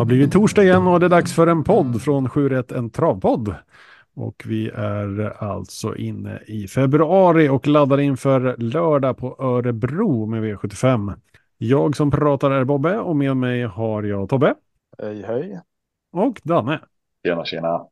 Det 0.00 0.02
har 0.02 0.06
blivit 0.06 0.32
torsdag 0.32 0.62
igen 0.62 0.86
och 0.86 1.00
det 1.00 1.06
är 1.06 1.10
dags 1.10 1.34
för 1.34 1.46
en 1.46 1.64
podd 1.64 2.02
från 2.02 2.28
7 2.28 2.62
en 2.74 2.90
travpodd. 2.90 3.54
Och 4.14 4.42
vi 4.46 4.68
är 4.68 5.42
alltså 5.42 5.96
inne 5.96 6.38
i 6.46 6.68
februari 6.68 7.48
och 7.48 7.66
laddar 7.66 8.00
inför 8.00 8.56
lördag 8.58 9.16
på 9.16 9.36
Örebro 9.38 10.26
med 10.26 10.42
V75. 10.42 11.14
Jag 11.58 11.96
som 11.96 12.10
pratar 12.10 12.50
är 12.50 12.64
Bobbe 12.64 12.98
och 12.98 13.16
med 13.16 13.36
mig 13.36 13.62
har 13.62 14.02
jag 14.02 14.28
Tobbe. 14.28 14.54
Hej 15.02 15.22
hej. 15.22 15.60
Och 16.12 16.40
Danne. 16.44 16.80
Tjena 17.26 17.44
tjena. 17.44 17.86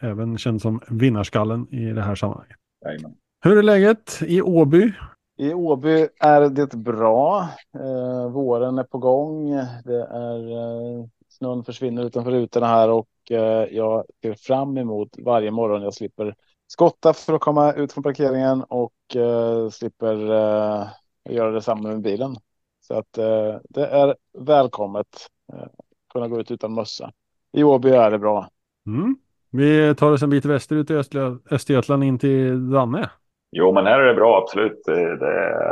Även 0.00 0.38
känd 0.38 0.62
som 0.62 0.80
vinnarskallen 0.88 1.66
i 1.70 1.92
det 1.92 2.02
här 2.02 2.14
sammanhanget. 2.14 2.56
Jajamän. 2.84 3.14
Hur 3.44 3.58
är 3.58 3.62
läget 3.62 4.22
i 4.22 4.42
Åby? 4.42 4.92
I 5.38 5.54
Åby 5.54 6.08
är 6.20 6.48
det 6.48 6.76
bra. 6.76 7.48
Eh, 7.74 8.32
våren 8.32 8.78
är 8.78 8.84
på 8.84 8.98
gång. 8.98 9.50
Det 9.84 10.06
är 10.10 10.50
eh, 10.52 11.06
snön 11.40 11.64
försvinner 11.64 12.04
utanför 12.04 12.30
rutorna 12.30 12.66
här 12.66 12.90
och 12.90 13.08
eh, 13.30 13.68
jag 13.70 14.04
ser 14.22 14.34
fram 14.34 14.78
emot 14.78 15.08
varje 15.18 15.50
morgon 15.50 15.82
jag 15.82 15.94
slipper 15.94 16.34
skotta 16.66 17.12
för 17.12 17.34
att 17.34 17.40
komma 17.40 17.72
ut 17.72 17.92
från 17.92 18.04
parkeringen 18.04 18.64
och 18.68 19.16
eh, 19.16 19.68
slipper 19.68 20.30
eh, 20.30 20.86
göra 21.30 21.50
detsamma 21.50 21.88
med 21.88 22.02
bilen. 22.02 22.36
Så 22.80 22.94
att 22.94 23.12
det 23.68 23.86
är 23.86 24.14
välkommet 24.38 25.06
eh, 25.52 25.68
kunna 26.12 26.28
gå 26.28 26.40
ut 26.40 26.50
utan 26.50 26.74
mössa. 26.74 27.12
I 27.52 27.64
Åby 27.64 27.90
är 27.90 28.10
det 28.10 28.18
bra. 28.18 28.48
Mm. 28.86 29.16
Vi 29.50 29.94
tar 29.94 30.12
oss 30.12 30.22
en 30.22 30.30
bit 30.30 30.44
västerut 30.44 30.90
i 30.90 30.94
Östergötland 31.50 32.04
in 32.04 32.18
till 32.18 32.70
Danne. 32.70 33.10
Jo, 33.52 33.72
men 33.72 33.86
här 33.86 34.00
är 34.00 34.06
det 34.06 34.14
bra, 34.14 34.38
absolut. 34.38 34.82
Det, 34.86 35.16
det, 35.16 35.62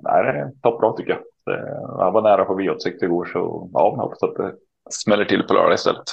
det 0.00 0.10
är 0.10 0.50
toppbra 0.62 0.92
tycker 0.92 1.10
jag. 1.10 1.20
Det, 1.46 1.60
jag 1.98 2.12
var 2.12 2.22
nära 2.22 2.44
på 2.44 2.60
V86 2.60 3.04
igår, 3.04 3.24
så 3.24 3.70
ja, 3.72 3.94
jag 3.96 4.02
hoppas 4.02 4.22
att 4.22 4.34
det 4.34 4.52
smäller 4.90 5.24
till 5.24 5.42
på 5.42 5.54
lördag 5.54 5.74
istället. 5.74 6.04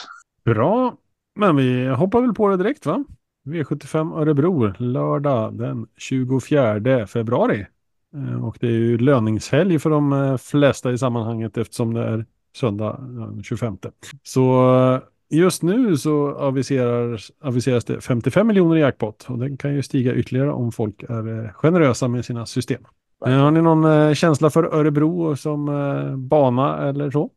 Bra, 0.46 0.96
men 1.36 1.56
vi 1.56 1.88
hoppar 1.88 2.22
väl 2.22 2.34
på 2.34 2.48
det 2.48 2.58
direkt 2.58 2.86
va? 2.86 3.04
V75 3.46 4.22
Örebro, 4.22 4.74
lördag 4.78 5.54
den 5.54 5.88
24 5.98 7.08
februari. 7.08 7.66
Eh, 8.16 8.46
och 8.46 8.58
det 8.60 8.68
är 8.68 8.72
ju 8.72 8.98
löningshelg 8.98 9.80
för 9.80 9.90
de 9.90 10.14
eh, 10.14 10.38
flesta 10.38 10.92
i 10.92 10.98
sammanhanget 10.98 11.58
eftersom 11.58 11.94
det 11.94 12.04
är 12.04 12.26
söndag 12.56 12.98
den 13.00 13.44
25. 13.44 13.78
Så 14.24 14.76
eh, 14.94 15.38
just 15.38 15.64
nu 15.64 15.98
så 15.98 16.36
aviseras, 16.36 17.32
aviseras 17.42 17.86
det 17.86 18.02
55 18.02 18.48
miljoner 18.48 18.78
i 18.78 18.80
jackpot 18.80 19.26
och 19.30 19.38
den 19.38 19.58
kan 19.58 19.76
ju 19.76 19.84
stiga 19.84 20.14
ytterligare 20.14 20.52
om 20.52 20.72
folk 20.72 21.04
är 21.04 21.54
generösa 21.54 22.08
med 22.08 22.26
sina 22.26 22.46
system. 22.46 22.82
Har 23.20 23.52
ni 23.52 23.62
någon 23.62 24.16
känsla 24.16 24.50
för 24.50 24.64
Örebro 24.64 25.36
som 25.36 25.66
bana 26.30 26.78
eller 26.78 27.12
så? 27.12 27.32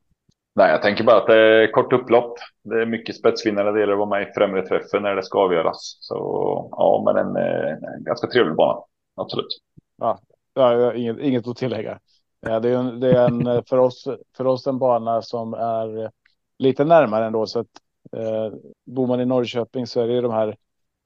Nej, 0.54 0.70
jag 0.70 0.82
tänker 0.82 1.04
bara 1.04 1.16
att 1.16 1.26
det 1.26 1.36
är 1.36 1.72
kort 1.72 1.92
upplopp. 1.92 2.38
Det 2.64 2.82
är 2.82 2.86
mycket 2.86 3.16
spetsvinnare. 3.16 3.72
Det 3.72 3.80
gäller 3.80 3.92
att 3.92 3.98
vara 3.98 4.08
med 4.08 4.28
i 4.28 4.32
främre 4.32 4.66
träffen 4.66 5.02
när 5.02 5.16
det 5.16 5.22
ska 5.22 5.38
avgöras. 5.38 5.96
Så 6.00 6.14
ja, 6.70 7.02
men 7.04 7.26
en, 7.26 7.36
en 7.36 8.04
ganska 8.04 8.26
trevlig 8.26 8.56
bana. 8.56 8.80
Absolut. 9.16 9.46
Ja, 9.96 10.18
ja 10.54 10.94
inget, 10.94 11.18
inget 11.18 11.48
att 11.48 11.56
tillägga. 11.56 11.98
Ja, 12.40 12.60
det 12.60 12.68
är, 12.68 12.76
en, 12.76 13.00
det 13.00 13.10
är 13.10 13.26
en, 13.26 13.62
för, 13.68 13.78
oss, 13.78 14.08
för 14.36 14.46
oss 14.46 14.66
en 14.66 14.78
bana 14.78 15.22
som 15.22 15.54
är 15.54 16.10
lite 16.58 16.84
närmare 16.84 17.26
ändå. 17.26 17.46
Så 17.46 17.60
att, 17.60 17.70
eh, 18.16 18.52
bor 18.86 19.06
man 19.06 19.20
i 19.20 19.24
Norrköping 19.24 19.86
så 19.86 20.00
är 20.00 20.06
det 20.06 20.14
ju 20.14 20.20
de 20.20 20.32
här 20.32 20.56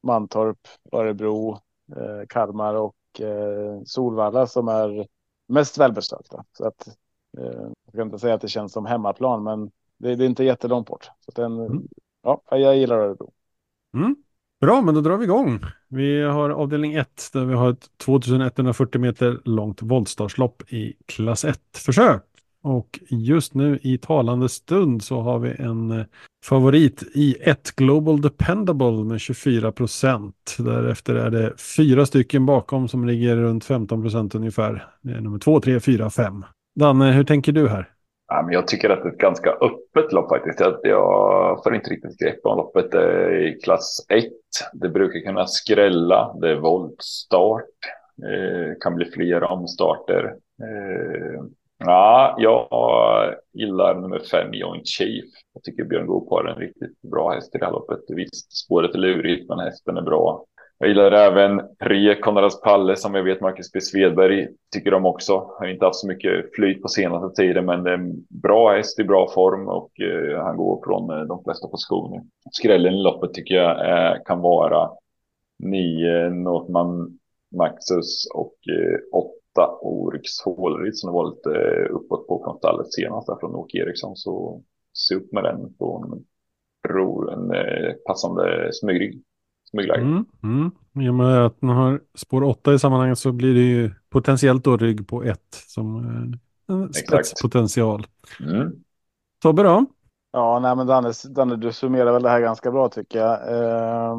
Mantorp, 0.03 0.59
Örebro, 0.93 1.59
eh, 1.97 2.27
Kalmar 2.29 2.75
och 2.75 3.21
eh, 3.21 3.81
Solvalla 3.85 4.47
som 4.47 4.69
är 4.69 5.07
mest 5.49 5.79
välbesökta. 5.79 6.45
Så 6.53 6.67
att 6.67 6.89
Eh, 6.89 7.06
jag 7.37 7.93
kan 7.93 8.03
inte 8.03 8.19
säga 8.19 8.35
att 8.35 8.41
det 8.41 8.49
känns 8.49 8.73
som 8.73 8.87
hemmaplan, 8.87 9.43
men 9.43 9.71
det, 9.99 10.17
det 10.17 10.25
är 10.25 10.29
inte 10.29 10.45
jättelångt 10.45 10.87
bort. 10.87 11.11
Så 11.25 11.41
den, 11.41 11.53
mm. 11.53 11.83
ja, 12.23 12.43
jag 12.51 12.77
gillar 12.77 12.99
Örebro. 12.99 13.33
Mm. 13.95 14.17
Bra, 14.61 14.83
men 14.83 14.95
då 14.95 15.01
drar 15.01 15.17
vi 15.17 15.25
igång. 15.25 15.61
Vi 15.89 16.23
har 16.23 16.51
avdelning 16.51 16.95
1 16.95 17.31
där 17.33 17.45
vi 17.45 17.55
har 17.55 17.71
ett 17.71 17.91
2140 17.97 19.01
meter 19.01 19.41
långt 19.45 19.83
voltstartslopp 19.83 20.73
i 20.73 20.95
klass 21.07 21.45
1-försök. 21.45 22.23
Och 22.63 23.01
just 23.09 23.55
nu 23.55 23.79
i 23.83 23.99
talande 23.99 24.49
stund 24.49 25.03
så 25.03 25.21
har 25.21 25.39
vi 25.39 25.55
en 25.59 25.91
eh, 25.91 26.07
favorit 26.45 27.03
i 27.15 27.37
ett 27.41 27.77
Global 27.77 28.21
Dependable 28.21 29.05
med 29.05 29.21
24 29.21 29.73
procent. 29.73 30.57
Därefter 30.59 31.15
är 31.15 31.31
det 31.31 31.61
fyra 31.77 32.07
stycken 32.07 32.47
bakom 32.47 32.89
som 32.89 33.07
ligger 33.07 33.37
runt 33.37 33.65
15 33.65 34.03
procent 34.03 34.35
ungefär. 34.35 34.89
Det 35.03 35.13
är 35.13 35.21
nummer 35.21 35.39
2, 35.39 35.61
3, 35.61 35.81
4, 35.81 36.11
5. 36.11 36.45
Danne, 36.77 37.13
hur 37.13 37.25
tänker 37.25 37.53
du 37.53 37.69
här? 37.69 37.93
Ja, 38.29 38.43
men 38.43 38.53
jag 38.53 38.69
tycker 38.69 38.91
att 38.91 39.03
det 39.03 39.09
är 39.09 39.13
ett 39.13 39.19
ganska 39.19 39.51
öppet 39.51 40.13
lopp 40.13 40.29
faktiskt. 40.29 40.61
Jag, 40.61 40.79
jag 40.83 41.61
får 41.65 41.75
inte 41.75 41.91
riktigt 41.91 42.19
grepp 42.19 42.41
om 42.47 42.57
loppet 42.57 42.95
i 43.33 43.59
klass 43.65 44.07
1. 44.09 44.25
Det 44.73 44.89
brukar 44.89 45.21
kunna 45.21 45.47
skrälla. 45.47 46.37
Det 46.41 46.51
är 46.51 46.57
voltstart. 46.57 47.65
Eh, 48.23 48.75
kan 48.81 48.95
bli 48.95 49.05
flera 49.05 49.49
omstarter. 49.49 50.25
Eh, 50.63 51.43
ja, 51.79 52.37
jag 52.39 53.35
gillar 53.53 53.95
nummer 53.95 54.19
fem, 54.19 54.53
Joint 54.53 54.87
Chief. 54.87 55.25
Jag 55.55 55.63
tycker 55.63 55.85
Björn 55.85 56.07
Goop 56.07 56.31
har 56.31 56.45
en 56.45 56.59
riktigt 56.59 57.03
bra 57.03 57.31
häst 57.31 57.55
i 57.55 57.59
det 57.59 57.65
här 57.65 57.73
loppet. 57.73 58.01
Visst, 58.09 58.57
spåret 58.57 58.95
är 58.95 58.99
lurigt, 58.99 59.49
men 59.49 59.59
hästen 59.59 59.97
är 59.97 60.03
bra. 60.03 60.45
Jag 60.79 60.89
gillar 60.89 61.13
även 61.13 61.63
Pre 61.79 62.15
Konrads 62.15 62.61
Palle 62.61 62.97
som 62.97 63.15
jag 63.15 63.23
vet 63.23 63.41
Marcus 63.41 63.73
B. 63.73 63.81
Svedberg 63.81 64.49
tycker 64.73 64.95
om 64.95 65.07
också. 65.07 65.51
Har 65.59 65.67
inte 65.67 65.85
haft 65.85 65.99
så 65.99 66.07
mycket 66.07 66.55
flyt 66.55 66.83
på 66.83 66.89
senaste 66.89 67.43
tiden, 67.43 67.65
men 67.65 67.83
det 67.83 67.91
är 67.91 67.95
en 67.95 68.27
bra 68.29 68.77
häst 68.77 68.99
i 68.99 69.05
bra 69.05 69.29
form 69.35 69.69
och 69.69 70.01
eh, 70.01 70.45
han 70.45 70.57
går 70.57 70.83
från 70.85 71.11
eh, 71.11 71.27
de 71.27 71.45
flesta 71.45 71.69
positioner. 71.69 72.23
Skrällen 72.53 72.95
i 72.95 73.03
loppet 73.03 73.35
tycker 73.35 73.55
jag 73.55 73.91
eh, 73.91 74.23
kan 74.25 74.41
vara 74.41 74.91
nio 75.59 76.31
Northman 76.31 77.19
Maxus 77.57 78.27
och 78.35 78.57
eh, 78.69 78.99
åtta 79.13 79.79
Oryx 79.81 80.41
Hålrid 80.45 80.99
som 80.99 81.09
har 81.09 81.23
varit 81.23 81.37
lite 81.37 81.59
eh, 81.59 81.95
uppåt 81.95 82.27
på 82.27 82.43
från 82.45 82.59
stallet 82.59 82.93
senast 82.93 83.41
från 83.41 83.55
Åke 83.55 83.79
Eriksson. 83.79 84.17
Så 84.17 84.63
se 84.93 85.15
upp 85.15 85.33
med 85.33 85.45
den 85.45 85.75
på 85.75 86.05
en, 86.05 86.25
en, 87.29 87.51
en 87.55 87.95
passande 88.07 88.71
smygrygg 88.73 89.23
smyglar. 89.71 89.99
Mm, 89.99 90.25
mm. 90.43 90.71
I 91.01 91.09
och 91.09 91.15
med 91.15 91.47
att 91.47 91.61
den 91.61 91.71
har 91.71 92.01
spår 92.15 92.43
8 92.43 92.75
i 92.75 92.79
sammanhanget 92.79 93.19
så 93.19 93.33
blir 93.33 93.55
det 93.55 93.61
ju 93.61 93.91
potentiellt 94.09 94.65
då 94.65 94.77
rygg 94.77 95.09
på 95.09 95.25
1 95.25 95.41
som 95.51 95.97
eh, 96.69 96.75
en 96.75 96.93
spetspotential. 96.93 98.07
Mm. 98.41 98.73
Tobbe 99.43 99.63
då? 99.63 99.87
Ja, 100.33 100.59
nej 100.59 100.77
men 100.77 100.87
Danne, 100.87 101.13
Danne, 101.29 101.57
du 101.57 101.73
summerar 101.73 102.13
väl 102.13 102.23
det 102.23 102.29
här 102.29 102.41
ganska 102.41 102.71
bra 102.71 102.89
tycker 102.89 103.19
jag. 103.19 103.53
Eh, 103.53 104.17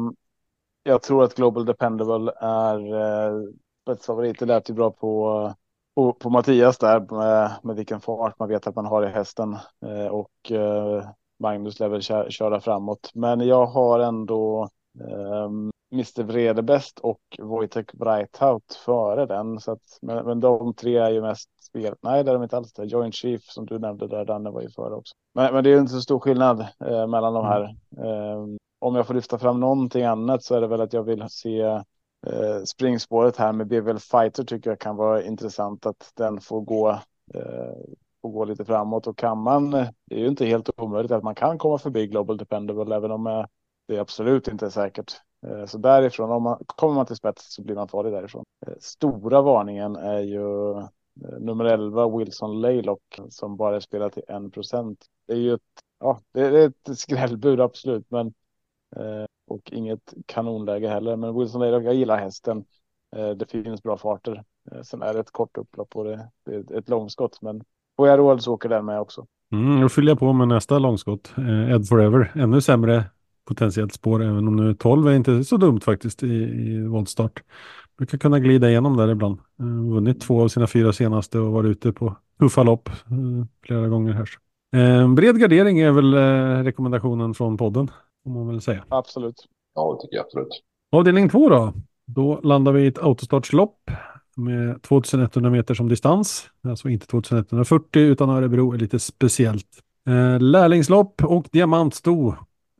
jag 0.82 1.02
tror 1.02 1.24
att 1.24 1.34
Global 1.34 1.64
Dependable 1.64 2.32
är 2.40 2.94
eh, 2.94 3.42
spetsfavorit. 3.82 4.38
Det 4.38 4.46
lät 4.46 4.70
ju 4.70 4.74
bra 4.74 4.90
på, 4.90 5.54
på, 5.94 6.12
på 6.12 6.30
Mattias 6.30 6.78
där 6.78 7.00
med, 7.00 7.52
med 7.62 7.76
vilken 7.76 8.00
fart 8.00 8.38
man 8.38 8.48
vet 8.48 8.66
att 8.66 8.76
man 8.76 8.86
har 8.86 9.06
i 9.06 9.08
hästen. 9.08 9.56
Eh, 9.86 10.06
och 10.06 10.52
eh, 10.52 11.08
Magnus 11.38 11.80
lär 11.80 11.88
väl 11.88 12.30
köra 12.30 12.60
framåt. 12.60 13.10
Men 13.14 13.40
jag 13.40 13.66
har 13.66 14.00
ändå 14.00 14.68
Ehm, 15.00 15.44
um, 15.44 15.70
Mr 15.92 16.22
Vredebest 16.22 16.98
och 16.98 17.20
Wojtek 17.38 17.92
Breithout 17.92 18.74
före 18.84 19.26
den. 19.26 19.60
Så 19.60 19.72
att, 19.72 19.98
men, 20.02 20.26
men 20.26 20.40
de 20.40 20.74
tre 20.74 20.96
är 20.96 21.10
ju 21.10 21.22
mest 21.22 21.64
spel. 21.64 21.94
Nej, 22.00 22.24
det 22.24 22.30
är 22.30 22.34
de 22.34 22.42
inte 22.42 22.56
alls. 22.56 22.72
Det. 22.72 22.84
Joint 22.84 23.14
Chief 23.14 23.42
som 23.42 23.66
du 23.66 23.78
nämnde 23.78 24.08
där, 24.08 24.24
Danne 24.24 24.50
var 24.50 24.62
ju 24.62 24.70
före 24.70 24.94
också. 24.94 25.14
Men, 25.34 25.54
men 25.54 25.64
det 25.64 25.70
är 25.70 25.74
ju 25.74 25.80
inte 25.80 25.92
så 25.92 26.00
stor 26.00 26.18
skillnad 26.18 26.60
eh, 26.60 27.06
mellan 27.06 27.34
de 27.34 27.44
här. 27.44 27.62
Eh, 27.98 28.44
om 28.78 28.94
jag 28.94 29.06
får 29.06 29.14
lyfta 29.14 29.38
fram 29.38 29.60
någonting 29.60 30.04
annat 30.04 30.44
så 30.44 30.54
är 30.54 30.60
det 30.60 30.66
väl 30.66 30.80
att 30.80 30.92
jag 30.92 31.02
vill 31.02 31.24
se 31.28 31.60
eh, 32.26 32.62
springspåret 32.64 33.36
här 33.36 33.52
med 33.52 33.66
BVL 33.66 33.98
Fighter 33.98 34.44
tycker 34.44 34.70
jag 34.70 34.78
kan 34.78 34.96
vara 34.96 35.22
intressant 35.22 35.86
att 35.86 36.12
den 36.16 36.40
får 36.40 36.60
gå 36.60 36.90
eh, 37.34 37.74
får 38.22 38.30
gå 38.30 38.44
lite 38.44 38.64
framåt 38.64 39.06
och 39.06 39.18
kan 39.18 39.38
man. 39.38 39.70
Det 39.70 40.14
är 40.14 40.18
ju 40.18 40.28
inte 40.28 40.46
helt 40.46 40.80
omöjligt 40.80 41.12
att 41.12 41.22
man 41.22 41.34
kan 41.34 41.58
komma 41.58 41.78
förbi 41.78 42.06
Global 42.06 42.36
Dependable 42.36 42.96
även 42.96 43.10
om 43.10 43.26
eh, 43.26 43.44
det 43.88 43.96
är 43.96 44.00
absolut 44.00 44.48
inte 44.48 44.70
säkert. 44.70 45.12
Eh, 45.46 45.66
så 45.66 45.78
därifrån, 45.78 46.30
om 46.30 46.42
man 46.42 46.62
kommer 46.66 46.94
man 46.94 47.06
till 47.06 47.16
spets 47.16 47.54
så 47.54 47.62
blir 47.62 47.74
man 47.74 47.88
farlig 47.88 48.12
därifrån. 48.12 48.44
Eh, 48.66 48.72
stora 48.80 49.42
varningen 49.42 49.96
är 49.96 50.20
ju 50.20 50.70
eh, 50.70 50.88
nummer 51.40 51.64
11 51.64 52.18
Wilson 52.18 52.60
Laylock 52.60 53.20
som 53.28 53.56
bara 53.56 53.76
är 53.76 53.80
spelat 53.80 54.12
till 54.12 54.22
1 54.28 54.52
procent. 54.52 55.06
Det 55.26 55.32
är 55.32 55.36
ju 55.38 55.54
ett, 55.54 55.60
ja, 56.00 56.20
det 56.32 56.40
är 56.40 56.66
ett 56.66 56.98
skrällbud 56.98 57.60
absolut, 57.60 58.10
men 58.10 58.34
och 59.48 59.72
inget 59.72 60.14
kanonläge 60.26 60.88
heller. 60.88 61.16
Men 61.16 61.38
Wilson 61.38 61.60
Laylock, 61.60 61.82
jag 61.82 61.94
gillar 61.94 62.16
hästen. 62.16 62.64
Det 63.10 63.50
finns 63.50 63.82
bra 63.82 63.96
farter. 63.96 64.44
Sen 64.82 65.02
är 65.02 65.14
det 65.14 65.20
ett 65.20 65.30
kort 65.30 65.58
upplopp 65.58 65.96
och 65.96 66.04
det, 66.04 66.30
det 66.44 66.54
är 66.54 66.78
ett 66.78 66.88
långskott, 66.88 67.42
men 67.42 67.62
får 67.96 68.08
jag 68.08 68.18
råd 68.18 68.42
så 68.42 68.54
åker 68.54 68.68
den 68.68 68.84
med 68.84 69.00
också. 69.00 69.26
Mm, 69.52 69.80
då 69.80 69.88
fyller 69.88 70.10
jag 70.10 70.18
på 70.18 70.32
med 70.32 70.48
nästa 70.48 70.78
långskott. 70.78 71.34
Ed 71.74 71.88
Forever, 71.88 72.32
ännu 72.34 72.60
sämre 72.60 73.04
potentiellt 73.48 73.92
spår, 73.92 74.22
även 74.22 74.48
om 74.48 74.56
nu 74.56 74.74
12 74.74 75.08
är 75.08 75.14
inte 75.14 75.44
så 75.44 75.56
dumt 75.56 75.80
faktiskt 75.80 76.22
i, 76.22 76.26
i 76.26 76.82
voltstart. 76.86 77.42
Brukar 77.98 78.18
kunna 78.18 78.38
glida 78.38 78.70
igenom 78.70 78.96
där 78.96 79.08
ibland. 79.08 79.38
Uh, 79.62 79.92
vunnit 79.92 80.20
två 80.20 80.42
av 80.42 80.48
sina 80.48 80.66
fyra 80.66 80.92
senaste 80.92 81.38
och 81.38 81.52
varit 81.52 81.70
ute 81.70 81.92
på 81.92 82.16
tuffa 82.40 82.62
lopp 82.62 82.88
uh, 82.88 83.44
flera 83.66 83.88
gånger 83.88 84.12
här. 84.12 84.28
Eh, 84.76 85.14
bred 85.14 85.40
gardering 85.40 85.80
är 85.80 85.92
väl 85.92 86.14
rekommendationen 86.64 87.34
från 87.34 87.56
podden, 87.56 87.90
får 88.24 88.30
man 88.30 88.48
väl 88.48 88.60
säga. 88.60 88.84
Absolut. 88.88 89.46
Ja, 89.74 89.94
det 89.94 90.06
tycker 90.06 90.16
jag 90.16 90.24
absolut. 90.24 90.62
Avdelning 90.92 91.28
två 91.28 91.48
då. 91.48 91.72
Då 92.06 92.40
landar 92.42 92.72
vi 92.72 92.82
i 92.82 92.86
ett 92.86 92.98
autostartslopp 92.98 93.90
med 94.36 94.82
2100 94.82 95.50
meter 95.50 95.74
som 95.74 95.88
distans. 95.88 96.50
Alltså 96.62 96.88
inte 96.88 97.06
2140 97.06 98.02
utan 98.02 98.30
Örebro 98.30 98.72
är 98.72 98.78
lite 98.78 98.98
speciellt. 98.98 99.82
Eh, 100.08 100.40
lärlingslopp 100.40 101.24
och 101.24 101.48
diamantsto. 101.52 102.34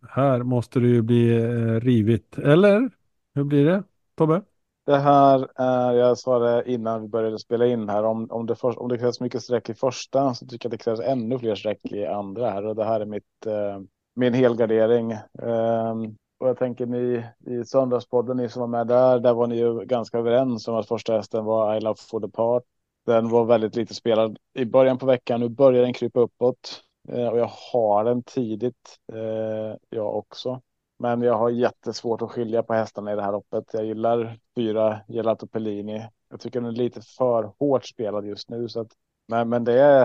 Här 0.09 0.43
måste 0.43 0.81
det 0.81 0.89
ju 0.89 1.03
bli 1.03 1.37
eh, 1.37 1.81
rivigt. 1.81 2.39
Eller 2.39 2.91
hur 3.35 3.45
blir 3.45 3.65
det 3.65 3.83
Tobbe? 4.17 4.43
Det 4.87 4.97
här 4.97 5.49
är, 5.55 5.93
jag 5.93 6.19
sa 6.19 6.39
det 6.39 6.73
innan 6.73 7.03
vi 7.03 7.09
började 7.09 7.39
spela 7.39 7.67
in 7.67 7.89
här, 7.89 8.05
om, 8.05 8.31
om, 8.31 8.47
det, 8.47 8.55
för, 8.55 8.83
om 8.83 8.89
det 8.89 8.99
krävs 8.99 9.21
mycket 9.21 9.43
streck 9.43 9.69
i 9.69 9.75
första 9.75 10.35
så 10.35 10.47
tycker 10.47 10.69
jag 10.69 10.75
att 10.75 10.79
det 10.79 10.85
krävs 10.85 11.01
ännu 11.01 11.39
fler 11.39 11.55
streck 11.55 11.93
i 11.93 12.07
andra 12.07 12.51
här 12.51 12.67
och 12.67 12.77
det 12.77 12.85
här 12.85 13.01
är 13.01 13.07
mitt, 13.07 13.47
eh, 13.47 13.81
min 14.15 14.35
helgardering. 14.35 15.13
Eh, 15.13 15.95
och 16.39 16.49
jag 16.49 16.59
tänker 16.59 16.87
ni 16.87 17.25
i 17.47 17.65
söndagspodden, 17.65 18.37
ni 18.37 18.49
som 18.49 18.61
var 18.61 18.67
med 18.67 18.87
där, 18.87 19.19
där 19.19 19.35
var 19.35 19.47
ni 19.47 19.59
ju 19.59 19.85
ganska 19.85 20.19
överens 20.19 20.69
om 20.69 20.75
att 20.75 20.89
första 20.89 21.13
hästen 21.13 21.45
var 21.45 21.77
I 21.77 21.81
Love 21.81 21.99
for 22.11 22.21
the 22.21 22.29
Part. 22.29 22.63
Den 23.07 23.29
var 23.29 23.45
väldigt 23.45 23.77
lite 23.77 23.95
spelad 23.95 24.39
i 24.55 24.65
början 24.65 24.99
på 24.99 25.07
veckan. 25.07 25.41
Nu 25.41 25.49
börjar 25.49 25.83
den 25.83 25.93
krypa 25.93 26.21
uppåt 26.21 26.83
Eh, 27.09 27.29
och 27.29 27.39
jag 27.39 27.51
har 27.73 28.05
den 28.05 28.23
tidigt. 28.23 28.99
Eh, 29.13 29.77
jag 29.91 30.17
också. 30.17 30.61
Men 30.99 31.23
jag 31.23 31.35
har 31.35 31.51
jättesvårt 31.51 32.23
att 32.23 32.31
skilja 32.31 32.63
på 32.63 32.75
hästarna 32.75 33.13
i 33.13 33.17
det 33.17 33.23
här 33.23 33.33
loppet. 33.33 33.65
Jag 33.73 33.85
gillar 33.85 34.39
fyra 34.57 35.01
Gelato 35.09 35.47
Pellini. 35.47 36.09
Jag 36.31 36.41
tycker 36.41 36.61
den 36.61 36.71
är 36.71 36.75
lite 36.75 37.01
för 37.19 37.53
hårt 37.59 37.87
spelad 37.87 38.27
just 38.27 38.51
nu. 38.51 38.69
Så 38.69 38.81
att, 38.81 38.93
men, 39.29 39.49
men 39.49 39.65
det 39.65 39.81
är 39.81 40.03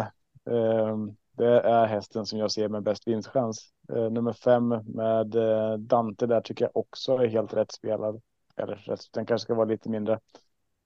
eh, 0.50 0.98
det 1.38 1.60
är 1.62 1.86
hästen 1.86 2.26
som 2.26 2.40
jag 2.40 2.52
ser 2.52 2.70
med 2.70 2.84
bäst 2.84 3.08
vinstchans. 3.08 3.74
Eh, 3.94 4.12
nummer 4.12 4.34
fem 4.34 4.68
med 4.86 5.36
eh, 5.36 5.78
Dante 5.78 6.26
där 6.26 6.42
tycker 6.42 6.66
jag 6.66 6.78
också 6.78 7.18
är 7.18 7.28
helt 7.28 7.54
rätt 7.54 7.72
spelad. 7.72 8.22
Eller 8.56 8.76
rätt, 8.76 9.00
den 9.14 9.26
kanske 9.26 9.44
ska 9.46 9.54
vara 9.54 9.66
lite 9.66 9.90
mindre. 9.90 10.20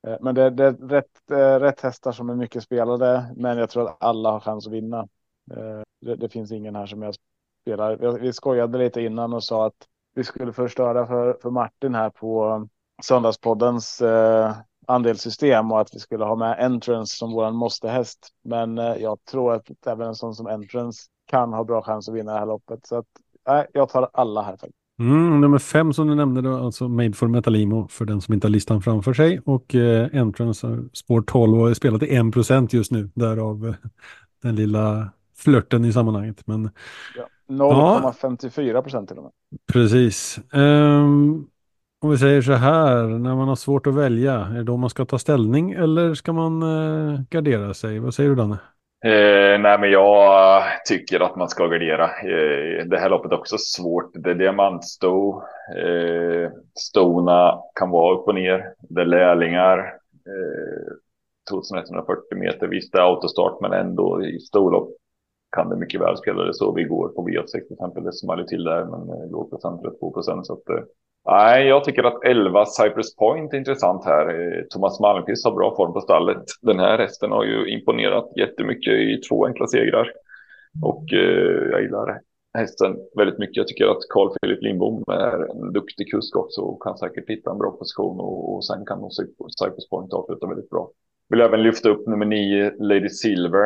Eh, 0.08 0.18
men 0.22 0.36
det, 0.36 0.50
det 0.50 0.66
är 0.66 0.72
rätt, 0.74 1.32
eh, 1.32 1.60
rätt 1.60 1.82
hästar 1.82 2.12
som 2.12 2.30
är 2.30 2.36
mycket 2.36 2.64
spelade. 2.64 3.34
Men 3.36 3.58
jag 3.58 3.70
tror 3.70 3.90
att 3.90 4.04
alla 4.04 4.32
har 4.32 4.40
chans 4.40 4.68
att 4.68 4.74
vinna. 4.74 5.08
Eh, 5.52 5.82
det, 6.02 6.16
det, 6.16 6.30
finns 6.30 6.52
ingen 6.52 6.76
här 6.76 6.86
som 6.86 7.02
jag 7.02 7.16
spelar. 7.62 8.20
Vi 8.20 8.34
skojade 8.34 8.78
lite 8.78 9.02
innan 9.02 9.34
och 9.34 9.44
sa 9.44 9.66
att 9.68 9.88
vi 10.16 10.24
skulle 10.24 10.54
förstöra 10.54 11.08
för, 11.08 11.38
för 11.42 11.50
Martin 11.50 11.96
här 11.96 12.10
på 12.10 12.46
um, 12.46 12.70
söndagspoddens 13.04 14.02
eh, 14.02 14.56
andelssystem 14.88 15.72
och 15.72 15.82
att 15.82 15.96
vi 15.96 16.00
skulle 16.00 16.26
ha 16.26 16.36
med 16.36 16.60
entrance 16.60 17.18
som 17.18 17.32
våran 17.32 17.56
måstehäst. 17.56 18.30
Men 18.44 18.78
eh, 18.78 18.96
jag 18.96 19.18
tror 19.32 19.54
att 19.54 19.88
även 19.88 20.08
en 20.08 20.16
sån 20.16 20.36
som 20.36 20.48
entrance 20.48 21.02
kan 21.26 21.54
ha 21.54 21.64
bra 21.64 21.82
chans 21.82 22.10
att 22.10 22.16
vinna 22.16 22.34
det 22.34 22.40
här 22.40 22.46
loppet. 22.46 22.88
Så 22.88 22.98
att, 22.98 23.06
eh, 23.50 23.64
jag 23.74 23.90
tar 23.90 24.10
alla 24.14 24.42
här. 24.42 24.58
Mm, 25.00 25.42
nummer 25.42 25.60
fem 25.60 25.94
som 25.94 26.08
du 26.08 26.16
nämnde 26.16 26.42
då, 26.42 26.58
alltså 26.58 26.88
Made 26.88 27.14
for 27.14 27.28
Metalimo 27.28 27.88
för 27.88 28.06
den 28.06 28.22
som 28.22 28.34
inte 28.34 28.48
har 28.48 28.52
listan 28.52 28.82
framför 28.82 29.14
sig. 29.14 29.40
Och 29.46 29.76
eh, 29.76 30.10
Entrance 30.14 30.68
eh, 30.68 30.78
spår 30.94 31.22
12 31.22 31.62
och 31.62 31.70
är 31.70 31.74
spelat 31.74 32.04
i 32.04 32.06
1% 32.06 32.68
just 32.72 32.92
nu, 32.92 33.10
därav 33.14 33.68
eh, 33.68 33.90
den 34.42 34.56
lilla 34.56 35.10
flörten 35.38 35.86
i 35.86 35.94
sammanhanget. 35.94 36.48
Men, 36.48 36.70
ja, 37.16 37.28
0,54 37.48 38.82
procent 38.82 39.10
till 39.10 39.18
och 39.18 39.24
med. 39.24 39.32
Precis. 39.74 40.40
Um, 40.54 41.48
om 42.02 42.10
vi 42.10 42.18
säger 42.18 42.42
så 42.42 42.54
här, 42.54 43.04
när 43.04 43.36
man 43.36 43.48
har 43.48 43.56
svårt 43.56 43.88
att 43.88 43.96
välja, 43.96 44.34
är 44.34 44.54
det 44.54 44.64
då 44.64 44.78
man 44.78 44.90
ska 44.90 45.06
ta 45.06 45.20
ställning 45.20 45.72
eller 45.72 46.14
ska 46.14 46.34
man 46.34 46.62
eh, 46.64 47.22
gardera 47.30 47.74
sig? 47.74 48.00
Vad 48.00 48.14
säger 48.14 48.30
du 48.30 48.36
Danne? 48.36 48.58
Eh, 49.06 49.60
nej, 49.60 49.80
men 49.80 49.92
jag 49.92 50.64
tycker 50.88 51.20
att 51.20 51.36
man 51.36 51.50
ska 51.50 51.68
gardera. 51.68 52.04
Eh, 52.04 52.86
det 52.86 53.00
här 53.00 53.10
loppet 53.10 53.32
är 53.32 53.40
också 53.40 53.56
svårt. 53.58 54.12
Det 54.14 54.32
är 54.32 54.36
diamantsto. 54.36 55.42
Eh, 55.78 56.52
stona 56.80 57.60
kan 57.80 57.90
vara 57.90 58.16
upp 58.16 58.28
och 58.28 58.36
ner. 58.36 58.74
Det 58.90 59.02
är 59.02 59.06
lärlingar. 59.06 59.80
Eh, 60.28 60.94
2140 61.50 62.38
meter. 62.38 62.68
Visst, 62.68 62.94
det 62.94 63.00
är 63.00 63.04
autostart, 63.04 63.62
men 63.62 63.74
ändå 63.74 64.24
i 64.24 64.40
storlopp 64.40 64.90
kan 65.58 65.70
det 65.70 65.76
mycket 65.84 66.02
väl 66.02 66.18
spela 66.18 66.44
det 66.44 66.54
så. 66.54 66.74
Vi 66.74 66.84
går 66.84 67.08
på 67.10 67.22
V86 67.28 67.52
till 67.52 67.78
exempel. 67.78 68.04
Det 68.04 68.14
smäller 68.14 68.44
till 68.44 68.64
där, 68.64 68.86
men 68.86 69.02
eh, 69.10 69.32
låg 69.32 69.50
procent, 69.50 69.82
2 70.00 70.12
procent. 70.12 70.48
Så 70.48 70.54
att, 70.54 70.70
eh, 70.70 70.84
Nej, 71.30 71.68
jag 71.68 71.84
tycker 71.84 72.04
att 72.04 72.24
11 72.26 72.66
Cypress 72.66 73.16
Point 73.16 73.54
är 73.54 73.58
intressant 73.58 74.06
här. 74.06 74.26
Eh, 74.30 74.64
Thomas 74.70 75.00
Malmqvist 75.00 75.46
har 75.46 75.56
bra 75.56 75.76
form 75.76 75.94
på 75.94 76.02
stallet. 76.02 76.44
Den 76.62 76.80
här 76.80 76.98
hästen 76.98 77.32
har 77.32 77.44
ju 77.44 77.70
imponerat 77.70 78.30
jättemycket 78.36 78.94
i 78.94 79.22
två 79.30 79.46
enkla 79.46 79.68
segrar. 79.68 80.12
Och 80.84 81.14
eh, 81.14 81.70
jag 81.72 81.82
gillar 81.82 82.22
hästen 82.58 82.96
väldigt 83.18 83.40
mycket. 83.40 83.58
Jag 83.58 83.68
tycker 83.68 83.86
att 83.86 84.10
Carl 84.10 84.30
Philip 84.42 84.62
Lindbom 84.62 85.04
är 85.08 85.52
en 85.52 85.74
duktig 85.74 86.12
kusk 86.12 86.36
också 86.36 86.62
och 86.62 86.84
kan 86.84 86.98
säkert 86.98 87.30
hitta 87.30 87.52
en 87.52 87.58
bra 87.58 87.72
position 87.72 88.20
och, 88.20 88.56
och 88.56 88.66
sen 88.66 88.86
kan 88.86 89.00
nog 89.00 89.12
Cypress 89.60 89.90
Point 89.90 90.14
avsluta 90.14 90.48
väldigt 90.48 90.70
bra. 90.70 90.92
Vill 91.30 91.42
även 91.42 91.64
lyfta 91.64 91.90
upp 91.90 92.08
nummer 92.08 92.26
nio, 92.26 92.74
Lady 92.80 93.10
Silver, 93.10 93.64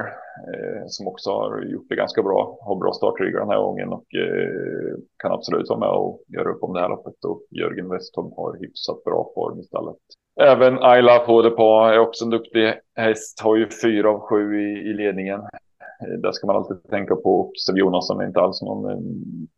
eh, 0.53 0.83
som 0.87 1.07
också 1.07 1.29
har 1.29 1.61
gjort 1.61 1.89
det 1.89 1.95
ganska 1.95 2.23
bra. 2.23 2.57
Har 2.61 2.75
bra 2.75 2.93
startryggar 2.93 3.39
den 3.39 3.49
här 3.49 3.61
gången 3.61 3.89
och 3.89 4.15
eh, 4.15 4.97
kan 5.17 5.31
absolut 5.31 5.69
vara 5.69 5.79
med 5.79 5.89
och 5.89 6.23
göra 6.27 6.49
upp 6.49 6.63
om 6.63 6.73
det 6.73 6.79
här 6.79 6.89
loppet. 6.89 7.25
Och 7.25 7.41
Jörgen 7.49 7.89
Westholm 7.89 8.31
har 8.37 8.57
hyfsat 8.59 9.03
bra 9.03 9.31
form 9.35 9.59
i 9.59 9.63
stallet. 9.63 9.97
Även 10.41 10.77
Ayla 10.79 11.19
Podepa 11.19 11.93
är 11.93 11.99
också 11.99 12.25
en 12.25 12.31
duktig 12.31 12.73
häst. 12.95 13.41
Har 13.41 13.55
ju 13.55 13.67
fyra 13.83 14.09
av 14.09 14.19
sju 14.19 14.61
i, 14.61 14.89
i 14.89 14.93
ledningen. 14.93 15.39
Eh, 15.39 16.19
där 16.19 16.31
ska 16.31 16.47
man 16.47 16.55
alltid 16.55 16.83
tänka 16.89 17.15
på. 17.15 17.39
Och 17.39 17.51
Sev 17.65 17.77
Jonasson 17.77 18.21
är 18.21 18.27
inte 18.27 18.39
alls 18.39 18.61
någon 18.61 18.91
eh, 18.91 18.99